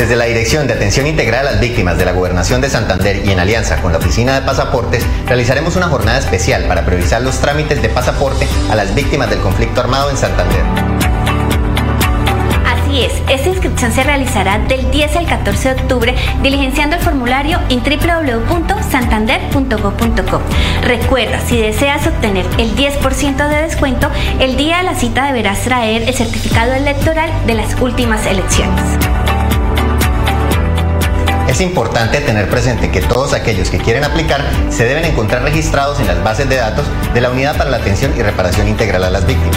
Desde 0.00 0.16
la 0.16 0.24
Dirección 0.24 0.66
de 0.66 0.72
Atención 0.72 1.06
Integral 1.06 1.46
a 1.46 1.50
las 1.50 1.60
Víctimas 1.60 1.98
de 1.98 2.06
la 2.06 2.12
Gobernación 2.12 2.62
de 2.62 2.70
Santander 2.70 3.22
y 3.22 3.32
en 3.32 3.38
alianza 3.38 3.82
con 3.82 3.92
la 3.92 3.98
Oficina 3.98 4.32
de 4.32 4.40
Pasaportes, 4.46 5.04
realizaremos 5.26 5.76
una 5.76 5.88
jornada 5.88 6.18
especial 6.18 6.64
para 6.64 6.86
priorizar 6.86 7.20
los 7.20 7.38
trámites 7.38 7.82
de 7.82 7.90
pasaporte 7.90 8.48
a 8.70 8.76
las 8.76 8.94
víctimas 8.94 9.28
del 9.28 9.40
conflicto 9.40 9.82
armado 9.82 10.08
en 10.08 10.16
Santander. 10.16 10.62
Así 12.64 13.02
es, 13.02 13.12
esta 13.28 13.50
inscripción 13.50 13.92
se 13.92 14.02
realizará 14.02 14.58
del 14.60 14.90
10 14.90 15.16
al 15.16 15.26
14 15.26 15.74
de 15.74 15.82
octubre 15.82 16.14
diligenciando 16.42 16.96
el 16.96 17.02
formulario 17.02 17.60
en 17.68 17.80
www.santander.gov.co. 17.80 20.40
Recuerda, 20.82 21.40
si 21.46 21.60
deseas 21.60 22.06
obtener 22.06 22.46
el 22.56 22.74
10% 22.74 23.48
de 23.48 23.62
descuento, 23.64 24.10
el 24.38 24.56
día 24.56 24.78
de 24.78 24.84
la 24.84 24.94
cita 24.94 25.26
deberás 25.26 25.60
traer 25.60 26.08
el 26.08 26.14
certificado 26.14 26.72
electoral 26.72 27.30
de 27.46 27.52
las 27.52 27.78
últimas 27.82 28.24
elecciones. 28.24 28.96
Es 31.50 31.60
importante 31.60 32.20
tener 32.20 32.48
presente 32.48 32.92
que 32.92 33.00
todos 33.00 33.32
aquellos 33.32 33.70
que 33.70 33.78
quieren 33.78 34.04
aplicar 34.04 34.40
se 34.68 34.84
deben 34.84 35.04
encontrar 35.04 35.42
registrados 35.42 35.98
en 35.98 36.06
las 36.06 36.22
bases 36.22 36.48
de 36.48 36.54
datos 36.54 36.86
de 37.12 37.20
la 37.20 37.28
Unidad 37.28 37.56
para 37.56 37.70
la 37.70 37.78
Atención 37.78 38.12
y 38.16 38.22
Reparación 38.22 38.68
Integral 38.68 39.02
a 39.02 39.10
las 39.10 39.26
Víctimas. 39.26 39.56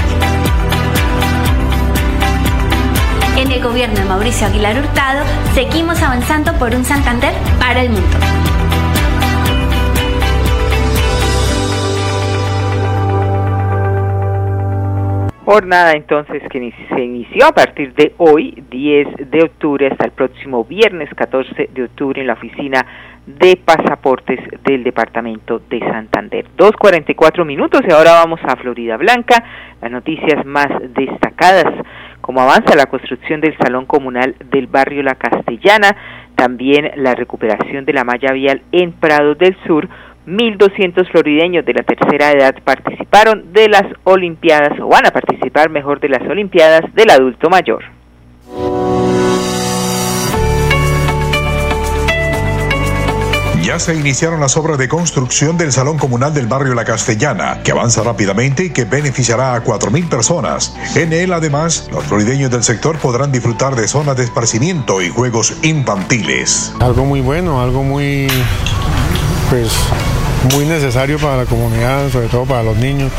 En 3.38 3.52
el 3.52 3.62
gobierno 3.62 4.00
de 4.00 4.06
Mauricio 4.06 4.48
Aguilar 4.48 4.80
Hurtado, 4.80 5.24
seguimos 5.54 6.02
avanzando 6.02 6.58
por 6.58 6.74
un 6.74 6.84
Santander 6.84 7.36
para 7.60 7.84
el 7.84 7.92
mundo. 7.92 8.18
Jornada 15.46 15.92
entonces 15.92 16.42
que 16.50 16.74
se 16.90 17.02
inició 17.02 17.48
a 17.48 17.52
partir 17.52 17.94
de 17.96 18.14
hoy, 18.18 18.64
10 18.70 19.30
de 19.30 19.44
octubre, 19.44 19.88
hasta 19.92 20.06
el 20.06 20.12
próximo 20.12 20.64
viernes 20.64 21.10
14 21.16 21.70
de 21.74 21.84
octubre 21.84 22.22
en 22.22 22.28
la 22.28 22.34
oficina 22.34 22.86
de 23.26 23.58
pasaportes 23.58 24.40
del 24.64 24.84
departamento 24.84 25.62
de 25.70 25.80
Santander. 25.80 26.46
2.44 26.58 27.46
minutos 27.46 27.82
y 27.88 27.92
ahora 27.92 28.14
vamos 28.14 28.40
a 28.44 28.56
Florida 28.56 28.96
Blanca, 28.96 29.44
las 29.82 29.92
noticias 29.92 30.46
más 30.46 30.68
destacadas, 30.94 31.66
como 32.22 32.42
avanza 32.42 32.76
la 32.76 32.86
construcción 32.86 33.42
del 33.42 33.58
Salón 33.58 33.86
Comunal 33.86 34.36
del 34.50 34.68
barrio 34.68 35.04
La 35.04 35.16
Castellana, 35.16 35.96
también 36.36 36.92
la 36.96 37.16
recuperación 37.16 37.84
de 37.84 37.94
la 37.94 38.06
malla 38.06 38.32
vial 38.32 38.62
en 38.72 38.94
Prados 38.94 39.38
del 39.38 39.58
Sur, 39.66 39.90
1.200 40.28 41.10
florideños 41.12 41.66
de 41.66 41.74
la 41.74 41.84
tercera 41.84 42.32
edad 42.32 42.56
participaron 42.64 43.52
de 43.54 43.70
las 43.70 43.84
Olimpiadas, 44.04 44.80
o 44.80 44.88
van 44.88 45.06
a 45.06 45.12
participar 45.12 45.70
mejor 45.70 46.00
de 46.00 46.10
las 46.10 46.22
Olimpiadas 46.30 46.94
del 46.94 47.10
adulto 47.10 47.50
mayor. 47.50 47.84
Ya 53.64 53.80
se 53.80 53.96
iniciaron 53.96 54.42
las 54.42 54.58
obras 54.58 54.78
de 54.78 54.90
construcción 54.90 55.58
del 55.58 55.72
Salón 55.72 55.98
Comunal 55.98 56.34
del 56.34 56.48
Barrio 56.48 56.74
La 56.74 56.84
Castellana, 56.84 57.62
que 57.64 57.72
avanza 57.72 58.04
rápidamente 58.04 58.66
y 58.66 58.70
que 58.72 58.84
beneficiará 58.84 59.56
a 59.56 59.64
4.000 59.64 60.10
personas. 60.10 60.76
En 60.98 61.14
él, 61.14 61.32
además, 61.32 61.88
los 61.90 62.04
florideños 62.04 62.52
del 62.52 62.64
sector 62.64 62.98
podrán 62.98 63.32
disfrutar 63.32 63.78
de 63.78 63.88
zonas 63.88 64.18
de 64.18 64.26
esparcimiento 64.26 65.02
y 65.02 65.08
juegos 65.08 65.64
infantiles. 65.64 66.76
Algo 66.82 67.06
muy 67.06 67.22
bueno, 67.22 67.62
algo 67.62 67.84
muy 67.84 68.28
pues 69.54 69.72
muy 70.56 70.66
necesario 70.66 71.20
para 71.20 71.38
la 71.38 71.46
comunidad, 71.46 72.10
sobre 72.10 72.28
todo 72.28 72.44
para 72.44 72.64
los 72.64 72.76
niños, 72.76 73.12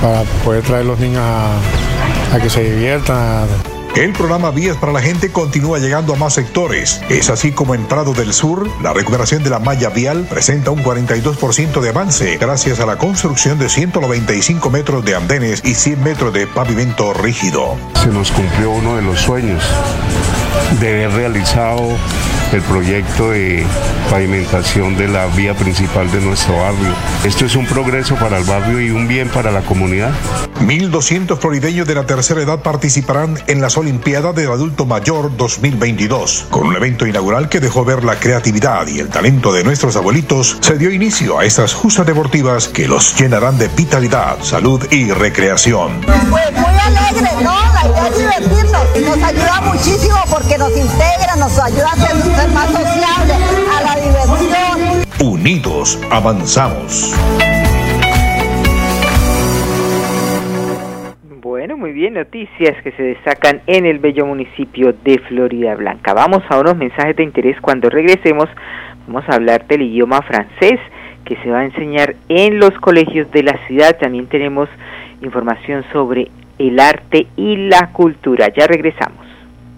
para 0.00 0.22
poder 0.42 0.62
traer 0.62 0.86
los 0.86 0.98
niños 0.98 1.22
a, 1.22 2.38
que 2.40 2.48
se 2.48 2.64
diviertan. 2.64 3.46
El 3.94 4.14
programa 4.14 4.50
Vías 4.50 4.78
para 4.78 4.92
la 4.92 5.02
Gente 5.02 5.30
continúa 5.30 5.78
llegando 5.78 6.14
a 6.14 6.16
más 6.16 6.32
sectores. 6.32 7.02
Es 7.10 7.28
así 7.28 7.52
como 7.52 7.74
en 7.74 7.84
Prado 7.84 8.14
del 8.14 8.32
Sur, 8.32 8.66
la 8.82 8.94
recuperación 8.94 9.42
de 9.44 9.50
la 9.50 9.58
malla 9.58 9.90
vial 9.90 10.26
presenta 10.30 10.70
un 10.70 10.82
42% 10.82 11.80
de 11.82 11.88
avance 11.90 12.38
gracias 12.38 12.80
a 12.80 12.86
la 12.86 12.96
construcción 12.96 13.58
de 13.58 13.68
195 13.68 14.70
metros 14.70 15.04
de 15.04 15.16
andenes 15.16 15.62
y 15.66 15.74
100 15.74 16.02
metros 16.02 16.32
de 16.32 16.46
pavimento 16.46 17.12
rígido. 17.12 17.76
Se 18.02 18.08
nos 18.08 18.30
cumplió 18.30 18.70
uno 18.70 18.96
de 18.96 19.02
los 19.02 19.20
sueños 19.20 19.62
de 20.80 20.88
haber 20.88 21.10
realizado 21.12 21.96
el 22.52 22.62
proyecto 22.62 23.30
de 23.30 23.64
pavimentación 24.10 24.96
de 24.96 25.08
la 25.08 25.26
vía 25.26 25.54
principal 25.54 26.10
de 26.10 26.20
nuestro 26.20 26.56
barrio. 26.56 26.94
Esto 27.24 27.44
es 27.44 27.54
un 27.56 27.66
progreso 27.66 28.14
para 28.14 28.38
el 28.38 28.44
barrio 28.44 28.80
y 28.80 28.90
un 28.90 29.06
bien 29.06 29.28
para 29.28 29.50
la 29.50 29.60
comunidad. 29.62 30.12
1.200 30.60 31.38
florideños 31.38 31.86
de 31.86 31.94
la 31.94 32.06
tercera 32.06 32.42
edad 32.42 32.62
participarán 32.62 33.38
en 33.46 33.60
las 33.60 33.76
Olimpiadas 33.76 34.34
del 34.34 34.50
Adulto 34.50 34.86
Mayor 34.86 35.36
2022. 35.36 36.46
Con 36.50 36.66
un 36.66 36.76
evento 36.76 37.06
inaugural 37.06 37.48
que 37.48 37.60
dejó 37.60 37.84
ver 37.84 38.02
la 38.02 38.18
creatividad 38.18 38.86
y 38.86 38.98
el 38.98 39.08
talento 39.08 39.52
de 39.52 39.62
nuestros 39.62 39.96
abuelitos, 39.96 40.56
se 40.60 40.78
dio 40.78 40.90
inicio 40.90 41.38
a 41.38 41.44
estas 41.44 41.74
justas 41.74 42.06
deportivas 42.06 42.68
que 42.68 42.88
los 42.88 43.14
llenarán 43.18 43.58
de 43.58 43.68
vitalidad, 43.68 44.38
salud 44.42 44.84
y 44.90 45.10
recreación. 45.12 46.00
Pues 46.00 46.52
muy 46.52 46.72
alegre, 46.86 47.30
¿no? 47.42 47.52
La 47.74 47.88
idea 47.88 48.08
es 48.08 48.18
divertirnos. 48.18 49.18
Nos 49.18 49.22
ayuda 49.22 49.60
muchísimo 49.60 50.16
porque 50.30 50.47
nos 50.56 50.70
integra, 50.70 51.36
nos 51.36 51.58
ayuda 51.58 51.92
a 51.92 51.96
ser, 51.96 52.48
más 52.52 52.70
sociables, 52.70 53.36
a 53.76 53.82
la 53.82 53.94
diversión. 53.96 55.04
Unidos 55.20 56.00
avanzamos. 56.10 57.14
Bueno, 61.42 61.76
muy 61.76 61.92
bien, 61.92 62.14
noticias 62.14 62.82
que 62.82 62.92
se 62.92 63.02
destacan 63.02 63.60
en 63.66 63.84
el 63.84 63.98
bello 63.98 64.24
municipio 64.24 64.94
de 65.04 65.18
Florida 65.28 65.74
Blanca. 65.74 66.14
Vamos 66.14 66.42
a 66.48 66.58
unos 66.58 66.76
mensajes 66.76 67.16
de 67.16 67.24
interés. 67.24 67.60
Cuando 67.60 67.90
regresemos, 67.90 68.48
vamos 69.06 69.24
a 69.28 69.34
hablar 69.34 69.66
del 69.66 69.82
idioma 69.82 70.22
francés 70.22 70.80
que 71.24 71.36
se 71.42 71.50
va 71.50 71.60
a 71.60 71.64
enseñar 71.64 72.14
en 72.28 72.58
los 72.58 72.72
colegios 72.80 73.30
de 73.32 73.42
la 73.42 73.58
ciudad. 73.66 73.98
También 73.98 74.28
tenemos 74.28 74.68
información 75.20 75.84
sobre 75.92 76.30
el 76.58 76.80
arte 76.80 77.26
y 77.36 77.56
la 77.56 77.90
cultura. 77.92 78.48
Ya 78.56 78.66
regresamos. 78.66 79.27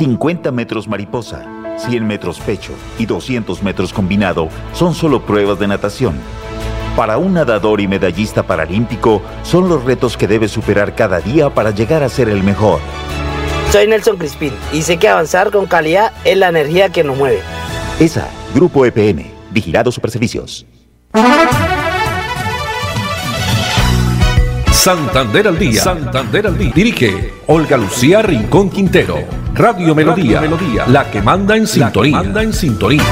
50 0.00 0.50
metros 0.50 0.88
mariposa, 0.88 1.44
100 1.76 2.06
metros 2.06 2.40
pecho 2.40 2.72
y 2.98 3.04
200 3.04 3.62
metros 3.62 3.92
combinado 3.92 4.48
son 4.72 4.94
solo 4.94 5.20
pruebas 5.26 5.58
de 5.58 5.68
natación. 5.68 6.14
Para 6.96 7.18
un 7.18 7.34
nadador 7.34 7.82
y 7.82 7.86
medallista 7.86 8.42
paralímpico 8.42 9.20
son 9.42 9.68
los 9.68 9.84
retos 9.84 10.16
que 10.16 10.26
debe 10.26 10.48
superar 10.48 10.94
cada 10.94 11.20
día 11.20 11.50
para 11.50 11.70
llegar 11.70 12.02
a 12.02 12.08
ser 12.08 12.30
el 12.30 12.42
mejor. 12.42 12.80
Soy 13.72 13.88
Nelson 13.88 14.16
Crispín 14.16 14.54
y 14.72 14.80
sé 14.80 14.96
que 14.96 15.06
avanzar 15.06 15.50
con 15.50 15.66
calidad 15.66 16.12
es 16.24 16.38
la 16.38 16.48
energía 16.48 16.88
que 16.88 17.04
nos 17.04 17.18
mueve. 17.18 17.42
ESA, 17.98 18.26
Grupo 18.54 18.86
EPM, 18.86 19.26
Vigilado 19.50 19.92
Superservicios. 19.92 20.64
Santander 24.80 25.46
al 25.46 25.58
día. 25.58 25.78
Santander 25.78 26.46
al 26.46 26.56
día. 26.56 26.72
Dirige 26.74 27.34
Olga 27.48 27.76
Lucía 27.76 28.22
Rincón 28.22 28.70
Quintero. 28.70 29.16
Radio 29.52 29.94
Melodía. 29.94 30.40
Melodía. 30.40 30.86
La 30.86 31.10
que 31.10 31.20
manda 31.20 31.54
en 31.54 31.66
sintonía. 31.66 32.16
manda 32.16 32.42
en 32.42 32.54
sintonía. 32.54 33.02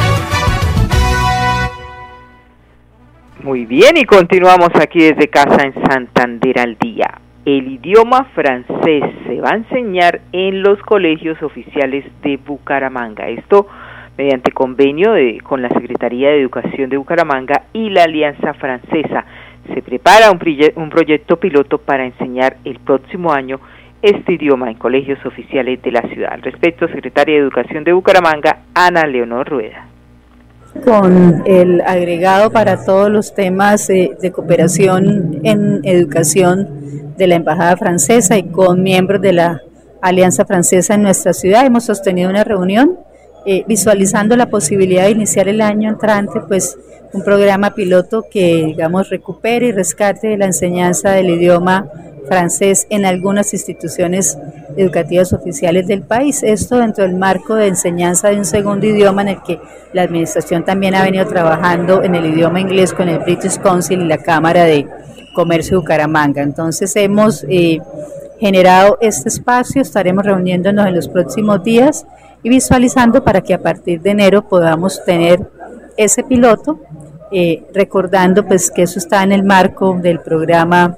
Muy 3.43 3.67
bien, 3.67 3.99
y 3.99 4.05
continuamos 4.07 4.71
aquí 4.81 5.01
desde 5.01 5.29
casa 5.29 5.63
en 5.63 5.75
Santander 5.87 6.59
al 6.59 6.79
día. 6.79 7.21
El 7.45 7.71
idioma 7.73 8.25
francés 8.35 9.05
se 9.27 9.39
va 9.43 9.51
a 9.51 9.57
enseñar 9.57 10.23
en 10.33 10.63
los 10.63 10.81
colegios 10.81 11.43
oficiales 11.43 12.07
de 12.23 12.39
Bucaramanga. 12.39 13.29
Esto 13.29 13.69
mediante 14.17 14.53
convenio 14.53 15.13
de, 15.13 15.39
con 15.43 15.61
la 15.61 15.69
Secretaría 15.69 16.31
de 16.31 16.41
Educación 16.41 16.89
de 16.89 16.97
Bucaramanga 16.97 17.65
y 17.75 17.91
la 17.91 18.05
Alianza 18.05 18.55
Francesa 18.55 19.27
se 19.75 19.83
prepara 19.83 20.31
un, 20.31 20.39
proyecto 20.91 21.39
piloto 21.39 21.79
para 21.79 22.05
enseñar 22.05 22.57
el 22.65 22.79
próximo 22.81 23.33
año 23.33 23.61
este 24.03 24.35
idioma 24.35 24.71
en 24.71 24.77
colegios 24.77 25.25
oficiales 25.27 25.83
de 25.83 25.93
la 25.93 26.03
ciudad. 26.03 26.33
Al 26.33 26.43
respecto, 26.43 26.87
secretaria 26.89 27.35
de 27.35 27.41
Educación 27.41 27.85
de 27.85 27.93
Bucaramanga, 27.93 28.61
Ana 28.75 29.07
Leonor 29.07 29.49
Rueda. 29.49 29.87
Con 30.85 31.43
el 31.47 31.81
agregado 31.81 32.51
para 32.51 32.85
todos 32.85 33.11
los 33.11 33.35
temas 33.35 33.89
de 33.89 34.33
cooperación 34.33 35.41
en 35.43 35.81
educación 35.83 37.15
de 37.17 37.27
la 37.27 37.35
Embajada 37.35 37.77
Francesa 37.77 38.37
y 38.39 38.45
con 38.51 38.83
miembros 38.83 39.21
de 39.21 39.33
la 39.33 39.61
Alianza 40.01 40.45
Francesa 40.45 40.95
en 40.95 41.03
nuestra 41.03 41.33
ciudad, 41.33 41.67
hemos 41.67 41.85
sostenido 41.85 42.31
una 42.31 42.45
reunión 42.45 42.99
eh, 43.51 43.65
visualizando 43.67 44.37
la 44.37 44.51
posibilidad 44.51 45.05
de 45.05 45.13
iniciar 45.13 45.49
el 45.49 45.63
año 45.63 45.89
entrante, 45.89 46.39
pues 46.47 46.77
un 47.15 47.25
programa 47.25 47.75
piloto 47.75 48.27
que, 48.31 48.65
digamos, 48.67 49.09
recupere 49.09 49.69
y 49.69 49.73
rescate 49.73 50.37
la 50.37 50.45
enseñanza 50.45 51.13
del 51.13 51.31
idioma 51.31 51.91
francés 52.27 52.87
en 52.91 53.07
algunas 53.07 53.55
instituciones 53.55 54.37
educativas 54.77 55.33
oficiales 55.33 55.87
del 55.87 56.03
país. 56.03 56.43
Esto 56.43 56.77
dentro 56.77 57.05
del 57.05 57.17
marco 57.17 57.55
de 57.55 57.69
enseñanza 57.69 58.29
de 58.29 58.37
un 58.37 58.45
segundo 58.45 58.85
idioma 58.85 59.23
en 59.23 59.29
el 59.29 59.43
que 59.43 59.59
la 59.95 60.03
administración 60.03 60.63
también 60.63 60.95
ha 60.95 61.03
venido 61.03 61.27
trabajando 61.27 62.03
en 62.03 62.17
el 62.17 62.27
idioma 62.27 62.61
inglés 62.61 62.93
con 62.93 63.09
el 63.09 63.21
British 63.21 63.57
Council 63.61 64.03
y 64.03 64.09
la 64.09 64.19
Cámara 64.19 64.65
de 64.65 64.87
Comercio 65.35 65.79
de 65.79 65.81
Bucaramanga. 65.81 66.43
Entonces 66.43 66.95
hemos 66.97 67.47
eh, 67.49 67.79
generado 68.39 68.99
este 69.01 69.31
espacio, 69.31 69.81
estaremos 69.81 70.27
reuniéndonos 70.27 70.87
en 70.87 70.95
los 70.95 71.09
próximos 71.09 71.65
días 71.65 72.05
y 72.43 72.49
visualizando 72.49 73.23
para 73.23 73.41
que 73.41 73.55
a 73.55 73.61
partir 73.61 74.01
de 74.01 74.11
enero 74.11 74.49
podamos 74.49 75.05
tener 75.05 75.41
ese 75.97 76.23
piloto, 76.23 76.81
eh, 77.31 77.65
recordando 77.75 78.47
pues 78.47 78.71
que 78.71 78.83
eso 78.83 78.99
está 78.99 79.23
en 79.23 79.33
el 79.33 79.43
marco 79.43 79.99
del 80.01 80.21
programa 80.21 80.97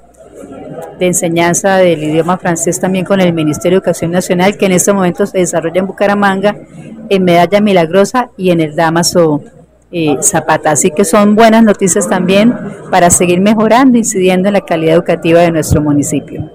de 0.99 1.07
enseñanza 1.07 1.77
del 1.77 2.03
idioma 2.03 2.37
francés 2.37 2.79
también 2.79 3.05
con 3.05 3.19
el 3.19 3.33
Ministerio 3.33 3.79
de 3.79 3.83
Educación 3.83 4.11
Nacional, 4.11 4.57
que 4.57 4.67
en 4.67 4.73
estos 4.73 4.93
momentos 4.93 5.31
se 5.31 5.39
desarrolla 5.39 5.79
en 5.79 5.87
Bucaramanga, 5.87 6.55
en 7.09 7.23
Medalla 7.23 7.59
Milagrosa 7.59 8.29
y 8.37 8.51
en 8.51 8.61
el 8.61 8.75
Damaso 8.75 9.41
eh, 9.91 10.17
Zapata. 10.21 10.71
Así 10.71 10.91
que 10.91 11.03
son 11.03 11.35
buenas 11.35 11.63
noticias 11.63 12.07
también 12.07 12.55
para 12.91 13.09
seguir 13.09 13.41
mejorando, 13.41 13.97
incidiendo 13.97 14.47
en 14.47 14.53
la 14.53 14.61
calidad 14.61 14.95
educativa 14.95 15.41
de 15.41 15.51
nuestro 15.51 15.81
municipio. 15.81 16.49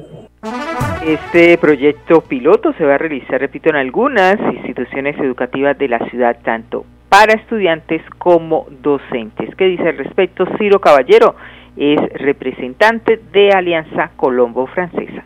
Este 1.07 1.57
proyecto 1.57 2.21
piloto 2.21 2.73
se 2.73 2.85
va 2.85 2.97
a 2.97 2.99
realizar, 2.99 3.41
repito, 3.41 3.71
en 3.71 3.77
algunas 3.77 4.41
instituciones 4.57 5.17
educativas 5.21 5.79
de 5.79 5.87
la 5.87 6.01
ciudad, 6.11 6.37
tanto 6.45 6.85
para 7.09 7.35
estudiantes 7.35 8.03
como 8.19 8.67
docentes. 8.83 9.55
¿Qué 9.55 9.67
dice 9.67 9.89
al 9.91 9.99
respecto 9.99 10.45
Ciro 10.59 10.81
Caballero? 10.81 11.37
Es 11.77 12.01
representante 12.15 13.21
de 13.33 13.53
Alianza 13.53 14.11
Colombo 14.17 14.67
Francesa. 14.67 15.23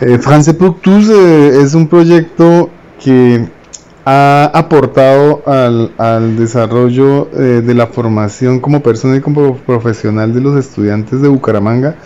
Eh, 0.00 0.18
France 0.18 0.54
pour 0.54 0.80
tous 0.80 1.10
eh, 1.10 1.62
es 1.64 1.74
un 1.74 1.88
proyecto 1.88 2.70
que 3.02 3.44
ha 4.04 4.52
aportado 4.54 5.42
al, 5.46 5.90
al 5.98 6.36
desarrollo 6.36 7.28
eh, 7.32 7.60
de 7.60 7.74
la 7.74 7.88
formación 7.88 8.60
como 8.60 8.84
persona 8.84 9.16
y 9.16 9.20
como 9.20 9.56
profesional 9.56 10.32
de 10.32 10.40
los 10.40 10.56
estudiantes 10.56 11.20
de 11.20 11.26
Bucaramanga 11.26 11.96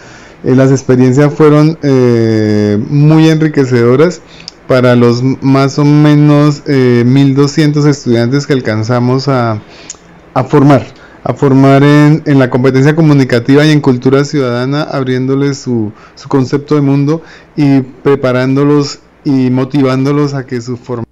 eh, 0.46 0.54
las 0.54 0.70
experiencias 0.70 1.34
fueron 1.34 1.76
eh, 1.82 2.78
muy 2.88 3.28
enriquecedoras 3.28 4.22
para 4.68 4.94
los 4.94 5.20
más 5.42 5.76
o 5.80 5.84
menos 5.84 6.64
1.200 6.64 7.84
eh, 7.84 7.90
estudiantes 7.90 8.46
que 8.46 8.52
alcanzamos 8.52 9.26
a, 9.26 9.60
formar, 10.48 10.86
a 11.24 11.34
formar 11.34 11.82
en, 11.82 12.22
la 12.38 12.48
competencia 12.48 12.94
comunicativa 12.94 13.66
y 13.66 13.72
en 13.72 13.80
cultura 13.80 14.24
ciudadana, 14.24 14.82
abriéndoles 14.82 15.58
su, 15.58 15.92
su 16.14 16.28
concepto 16.28 16.76
de 16.76 16.80
mundo 16.80 17.22
y 17.56 17.80
preparándolos 17.80 19.00
y 19.24 19.50
motivándolos 19.50 20.34
a 20.34 20.46
que 20.46 20.60
su 20.60 20.76
formación 20.76 21.05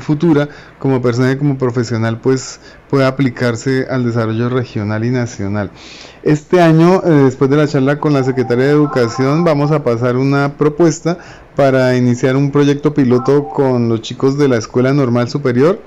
futura 0.00 0.48
como 0.78 1.02
persona 1.02 1.32
y 1.32 1.36
como 1.36 1.58
profesional 1.58 2.18
pues 2.22 2.60
pueda 2.88 3.08
aplicarse 3.08 3.86
al 3.90 4.06
desarrollo 4.06 4.48
regional 4.48 5.04
y 5.04 5.10
nacional. 5.10 5.70
Este 6.22 6.62
año, 6.62 7.02
eh, 7.04 7.10
después 7.24 7.50
de 7.50 7.58
la 7.58 7.68
charla 7.68 8.00
con 8.00 8.14
la 8.14 8.24
Secretaria 8.24 8.64
de 8.64 8.70
Educación, 8.70 9.44
vamos 9.44 9.72
a 9.72 9.84
pasar 9.84 10.16
una 10.16 10.56
propuesta 10.56 11.18
para 11.56 11.94
iniciar 11.94 12.36
un 12.36 12.52
proyecto 12.52 12.94
piloto 12.94 13.50
con 13.50 13.90
los 13.90 14.00
chicos 14.00 14.38
de 14.38 14.48
la 14.48 14.56
Escuela 14.56 14.94
Normal 14.94 15.28
Superior 15.28 15.82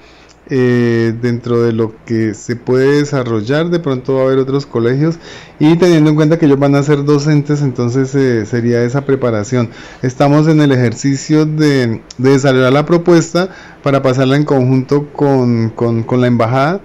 eh, 0.52 1.14
dentro 1.22 1.62
de 1.62 1.74
lo 1.74 1.94
que 2.06 2.34
se 2.34 2.56
puede 2.56 2.98
desarrollar, 2.98 3.70
de 3.70 3.80
pronto 3.80 4.16
va 4.16 4.22
a 4.22 4.24
haber 4.24 4.40
otros 4.40 4.66
colegios 4.66 5.20
y 5.60 5.76
teniendo 5.76 6.10
en 6.10 6.16
cuenta 6.16 6.40
que 6.40 6.48
ellos 6.48 6.58
van 6.58 6.74
a 6.74 6.82
ser 6.82 7.06
docentes, 7.06 7.62
entonces 7.62 8.16
eh, 8.16 8.48
sería 8.48 8.82
esa 8.82 9.06
preparación. 9.06 9.70
Estamos 10.02 10.48
en 10.48 10.60
el 10.62 10.72
ejercicio 10.72 11.46
de, 11.46 12.02
desarrollar 12.18 12.74
la 12.74 12.88
propuesta 12.88 13.50
para 13.84 14.02
pasarla 14.02 14.36
en 14.36 14.46
conjunto 14.46 15.08
con, 15.14 15.70
con, 15.70 16.22
la 16.22 16.28
embajada. 16.28 16.82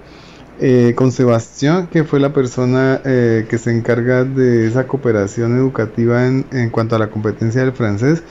Eh, 0.61 0.93
con 0.95 1.11
Sebastián, 1.11 1.89
que 1.91 2.05
fue 2.05 2.21
la 2.21 2.31
persona 2.31 3.01
que 3.03 3.57
se 3.61 3.75
encarga 3.75 4.23
de 4.23 4.67
esa 4.67 4.87
cooperación 4.87 5.57
educativa 5.57 6.27
en, 6.27 6.45
en, 6.53 6.69
cuanto 6.69 6.95
a 6.95 6.99
la 6.99 7.09
competencia 7.09 7.59
del 7.59 7.73
francés 7.73 8.23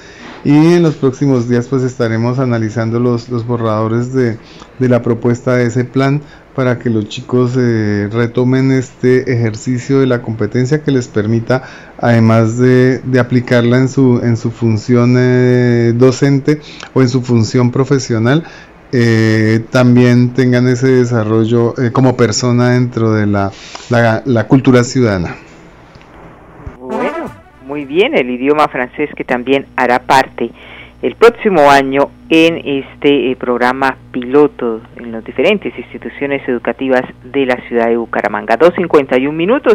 y 0.45 0.53
en 0.53 0.83
los 0.83 0.95
próximos 0.97 1.49
días 1.49 1.67
pues 1.69 1.83
estaremos 1.83 2.39
analizando 2.39 3.01
los, 3.01 3.31
los 3.31 3.47
borradores 3.47 4.13
de, 4.13 4.39
la 4.79 5.03
propuesta 5.03 5.57
de 5.57 5.67
ese 5.67 5.85
plan 5.85 6.21
para 6.55 6.79
que 6.79 6.91
los 6.91 7.09
chicos 7.09 7.57
eh, 7.59 8.09
retomen 8.13 8.73
este 8.73 9.33
ejercicio 9.33 10.01
de 10.01 10.07
la 10.07 10.23
competencia 10.23 10.83
que 10.83 10.91
les 10.91 11.09
permita, 11.09 11.63
además 11.99 12.59
de, 12.59 13.01
aplicarla 13.19 13.79
en 13.79 13.89
su, 13.89 14.21
en 14.23 14.37
su 14.37 14.51
función 14.51 15.17
eh, 15.19 15.93
docente 15.95 16.61
o 16.95 17.03
en 17.03 17.09
su 17.09 17.23
función 17.23 17.71
profesional, 17.71 18.45
eh, 18.93 19.61
también 19.71 20.35
tengan 20.35 20.69
ese 20.69 20.89
desarrollo 20.89 21.75
como 21.93 22.17
persona 22.17 22.71
dentro 22.71 23.13
de 23.13 23.27
la, 23.27 23.51
la 23.91 24.47
cultura 24.47 24.85
ciudadana. 24.85 25.35
Muy 27.67 27.87
bien 27.87 28.17
el 28.17 28.31
idioma 28.31 28.69
francés 28.69 29.11
que 29.17 29.25
también 29.25 29.67
hará 29.77 29.99
parte 29.99 30.53
el 31.05 31.17
próximo 31.17 31.71
año 31.71 32.09
en 32.31 32.57
este 32.65 33.31
eh, 33.31 33.37
programa 33.37 33.99
piloto 34.11 34.81
en 34.97 35.13
las 35.13 35.23
diferentes 35.23 35.79
instituciones 35.79 36.41
educativas 36.49 37.03
de 37.23 37.45
la 37.45 37.57
ciudad 37.69 37.89
de 37.89 37.99
Bucaramanga. 37.99 38.59
2.51 38.59 39.31
minutos. 39.31 39.75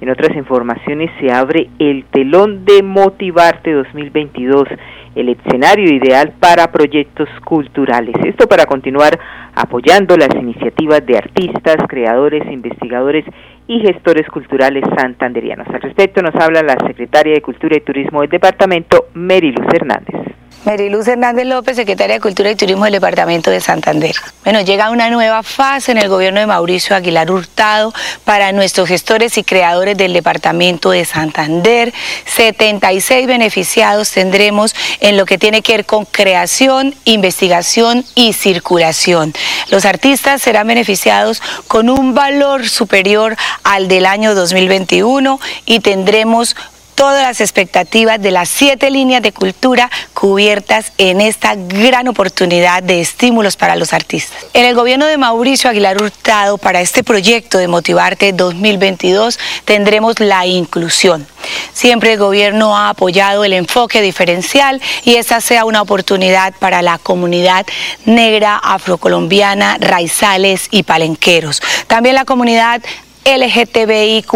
En 0.00 0.08
otras 0.08 0.34
informaciones 0.34 1.10
se 1.20 1.30
abre 1.30 1.68
el 1.78 2.06
telón 2.06 2.64
de 2.64 2.82
Motivarte 2.82 3.74
2022, 3.74 4.68
el 5.16 5.28
escenario 5.28 5.94
ideal 5.94 6.32
para 6.40 6.72
proyectos 6.72 7.28
culturales. 7.44 8.14
Esto 8.24 8.46
para 8.46 8.64
continuar 8.64 9.20
apoyando 9.54 10.16
las 10.16 10.34
iniciativas 10.34 11.04
de 11.04 11.18
artistas, 11.18 11.76
creadores, 11.90 12.50
investigadores 12.50 13.26
y 13.66 13.80
gestores 13.80 14.26
culturales 14.28 14.84
santanderianos. 14.96 15.68
Al 15.68 15.82
respecto 15.82 16.22
nos 16.22 16.34
habla 16.36 16.62
la 16.62 16.78
secretaria 16.86 17.34
de 17.34 17.42
Cultura 17.42 17.76
y 17.76 17.80
Turismo 17.80 18.22
del 18.22 18.30
departamento, 18.30 19.08
Meriluz 19.12 19.66
Hernández. 19.74 20.29
Meriluz 20.64 21.08
Hernández 21.08 21.46
López, 21.46 21.76
secretaria 21.76 22.16
de 22.16 22.20
Cultura 22.20 22.50
y 22.50 22.54
Turismo 22.54 22.84
del 22.84 22.92
Departamento 22.92 23.50
de 23.50 23.60
Santander. 23.60 24.14
Bueno, 24.44 24.60
llega 24.60 24.90
una 24.90 25.08
nueva 25.08 25.42
fase 25.42 25.92
en 25.92 25.98
el 25.98 26.08
gobierno 26.08 26.38
de 26.38 26.46
Mauricio 26.46 26.94
Aguilar 26.94 27.30
Hurtado 27.30 27.94
para 28.24 28.52
nuestros 28.52 28.88
gestores 28.88 29.38
y 29.38 29.44
creadores 29.44 29.96
del 29.96 30.12
Departamento 30.12 30.90
de 30.90 31.06
Santander. 31.06 31.94
76 32.26 33.26
beneficiados 33.26 34.10
tendremos 34.10 34.74
en 35.00 35.16
lo 35.16 35.24
que 35.24 35.38
tiene 35.38 35.62
que 35.62 35.78
ver 35.78 35.86
con 35.86 36.04
creación, 36.04 36.94
investigación 37.04 38.04
y 38.14 38.34
circulación. 38.34 39.32
Los 39.70 39.86
artistas 39.86 40.42
serán 40.42 40.66
beneficiados 40.66 41.40
con 41.68 41.88
un 41.88 42.14
valor 42.14 42.68
superior 42.68 43.34
al 43.64 43.88
del 43.88 44.04
año 44.04 44.34
2021 44.34 45.40
y 45.64 45.80
tendremos 45.80 46.54
todas 47.00 47.22
las 47.22 47.40
expectativas 47.40 48.20
de 48.20 48.30
las 48.30 48.50
siete 48.50 48.90
líneas 48.90 49.22
de 49.22 49.32
cultura 49.32 49.90
cubiertas 50.12 50.92
en 50.98 51.22
esta 51.22 51.54
gran 51.54 52.08
oportunidad 52.08 52.82
de 52.82 53.00
estímulos 53.00 53.56
para 53.56 53.74
los 53.74 53.94
artistas. 53.94 54.44
En 54.52 54.66
el 54.66 54.74
gobierno 54.74 55.06
de 55.06 55.16
Mauricio 55.16 55.70
Aguilar 55.70 55.96
Hurtado, 55.96 56.58
para 56.58 56.82
este 56.82 57.02
proyecto 57.02 57.56
de 57.56 57.68
Motivarte 57.68 58.34
2022, 58.34 59.38
tendremos 59.64 60.20
la 60.20 60.44
inclusión. 60.44 61.26
Siempre 61.72 62.12
el 62.12 62.18
gobierno 62.18 62.76
ha 62.76 62.90
apoyado 62.90 63.44
el 63.44 63.54
enfoque 63.54 64.02
diferencial 64.02 64.82
y 65.02 65.14
esa 65.14 65.40
sea 65.40 65.64
una 65.64 65.80
oportunidad 65.80 66.52
para 66.58 66.82
la 66.82 66.98
comunidad 66.98 67.64
negra, 68.04 68.58
afrocolombiana, 68.58 69.78
raizales 69.80 70.68
y 70.70 70.82
palenqueros. 70.82 71.62
También 71.86 72.14
la 72.14 72.26
comunidad 72.26 72.82
LGTBIQ 73.24 74.30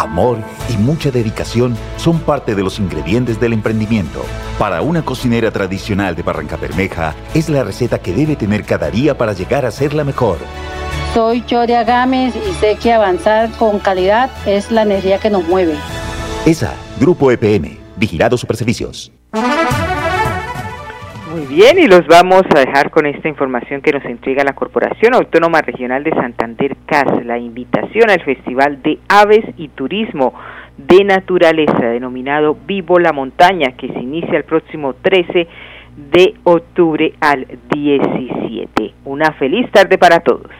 Amor 0.00 0.38
y 0.70 0.78
mucha 0.78 1.10
dedicación 1.10 1.76
son 1.98 2.20
parte 2.20 2.54
de 2.54 2.62
los 2.62 2.78
ingredientes 2.78 3.38
del 3.38 3.52
emprendimiento. 3.52 4.24
Para 4.58 4.80
una 4.80 5.04
cocinera 5.04 5.50
tradicional 5.50 6.16
de 6.16 6.22
Barranca 6.22 6.56
Bermeja, 6.56 7.14
es 7.34 7.50
la 7.50 7.64
receta 7.64 7.98
que 7.98 8.14
debe 8.14 8.34
tener 8.34 8.64
cada 8.64 8.90
día 8.90 9.18
para 9.18 9.34
llegar 9.34 9.66
a 9.66 9.70
ser 9.70 9.92
la 9.92 10.04
mejor. 10.04 10.38
Soy 11.12 11.44
Choria 11.44 11.84
Gámez 11.84 12.34
y 12.34 12.54
sé 12.54 12.76
que 12.76 12.94
avanzar 12.94 13.50
con 13.58 13.78
calidad 13.78 14.30
es 14.46 14.70
la 14.70 14.82
energía 14.82 15.18
que 15.18 15.28
nos 15.28 15.46
mueve. 15.46 15.74
ESA, 16.46 16.72
Grupo 16.98 17.30
EPM, 17.30 17.78
Vigilado 17.96 18.38
Superservicios. 18.38 19.12
Bien, 21.48 21.78
y 21.78 21.86
los 21.86 22.06
vamos 22.06 22.42
a 22.54 22.60
dejar 22.60 22.90
con 22.90 23.06
esta 23.06 23.28
información 23.28 23.80
que 23.80 23.92
nos 23.92 24.04
entrega 24.04 24.44
la 24.44 24.52
Corporación 24.52 25.14
Autónoma 25.14 25.62
Regional 25.62 26.04
de 26.04 26.10
Santander 26.10 26.76
CAS, 26.86 27.24
la 27.24 27.38
invitación 27.38 28.10
al 28.10 28.20
Festival 28.22 28.82
de 28.82 28.98
Aves 29.08 29.44
y 29.56 29.68
Turismo 29.68 30.34
de 30.76 31.04
Naturaleza, 31.04 31.86
denominado 31.86 32.56
Vivo 32.66 32.98
la 32.98 33.12
Montaña, 33.12 33.72
que 33.76 33.88
se 33.88 34.00
inicia 34.00 34.36
el 34.36 34.44
próximo 34.44 34.94
13 34.94 35.48
de 36.12 36.34
octubre 36.44 37.14
al 37.20 37.46
17. 37.70 38.94
Una 39.04 39.32
feliz 39.32 39.70
tarde 39.70 39.98
para 39.98 40.20
todos. 40.20 40.50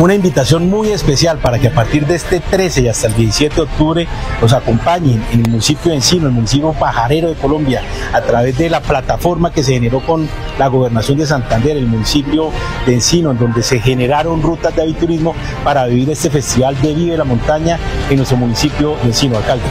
Una 0.00 0.14
invitación 0.14 0.70
muy 0.70 0.88
especial 0.88 1.38
para 1.40 1.58
que 1.58 1.68
a 1.68 1.74
partir 1.74 2.06
de 2.06 2.14
este 2.14 2.40
13 2.40 2.80
y 2.80 2.88
hasta 2.88 3.06
el 3.08 3.14
17 3.14 3.54
de 3.54 3.60
octubre 3.60 4.08
nos 4.40 4.54
acompañen 4.54 5.22
en 5.30 5.40
el 5.40 5.50
municipio 5.50 5.90
de 5.90 5.96
Encino, 5.96 6.26
el 6.26 6.32
municipio 6.32 6.72
pajarero 6.72 7.28
de 7.28 7.34
Colombia, 7.34 7.82
a 8.14 8.22
través 8.22 8.56
de 8.56 8.70
la 8.70 8.80
plataforma 8.80 9.52
que 9.52 9.62
se 9.62 9.74
generó 9.74 10.00
con 10.00 10.26
la 10.58 10.68
gobernación 10.68 11.18
de 11.18 11.26
Santander, 11.26 11.76
el 11.76 11.86
municipio 11.86 12.50
de 12.86 12.94
Encino, 12.94 13.30
en 13.32 13.38
donde 13.38 13.62
se 13.62 13.78
generaron 13.78 14.40
rutas 14.40 14.74
de 14.74 14.82
aviturismo 14.82 15.34
para 15.64 15.84
vivir 15.84 16.08
este 16.08 16.30
festival 16.30 16.80
de 16.80 16.94
Vive 16.94 17.18
la 17.18 17.24
Montaña 17.24 17.78
en 18.08 18.16
nuestro 18.16 18.38
municipio 18.38 18.96
de 19.02 19.08
Encino, 19.08 19.36
alcalde. 19.36 19.64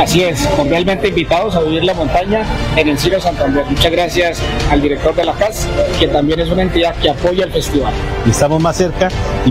Así 0.00 0.22
es, 0.22 0.46
cordialmente 0.56 1.08
invitados 1.08 1.54
a 1.54 1.60
vivir 1.60 1.84
la 1.84 1.92
montaña 1.92 2.44
en 2.76 2.88
Encino, 2.88 3.20
Santander. 3.20 3.66
Muchas 3.66 3.92
gracias 3.92 4.42
al 4.70 4.80
director 4.80 5.14
de 5.14 5.24
la 5.24 5.34
CAS, 5.34 5.68
que 5.98 6.08
también 6.08 6.40
es 6.40 6.48
una 6.48 6.62
entidad 6.62 6.94
que 6.96 7.10
apoya 7.10 7.44
el 7.44 7.52
festival. 7.52 7.92
Estamos 8.26 8.62
más 8.62 8.76
cerca 8.76 9.08
y 9.44 9.50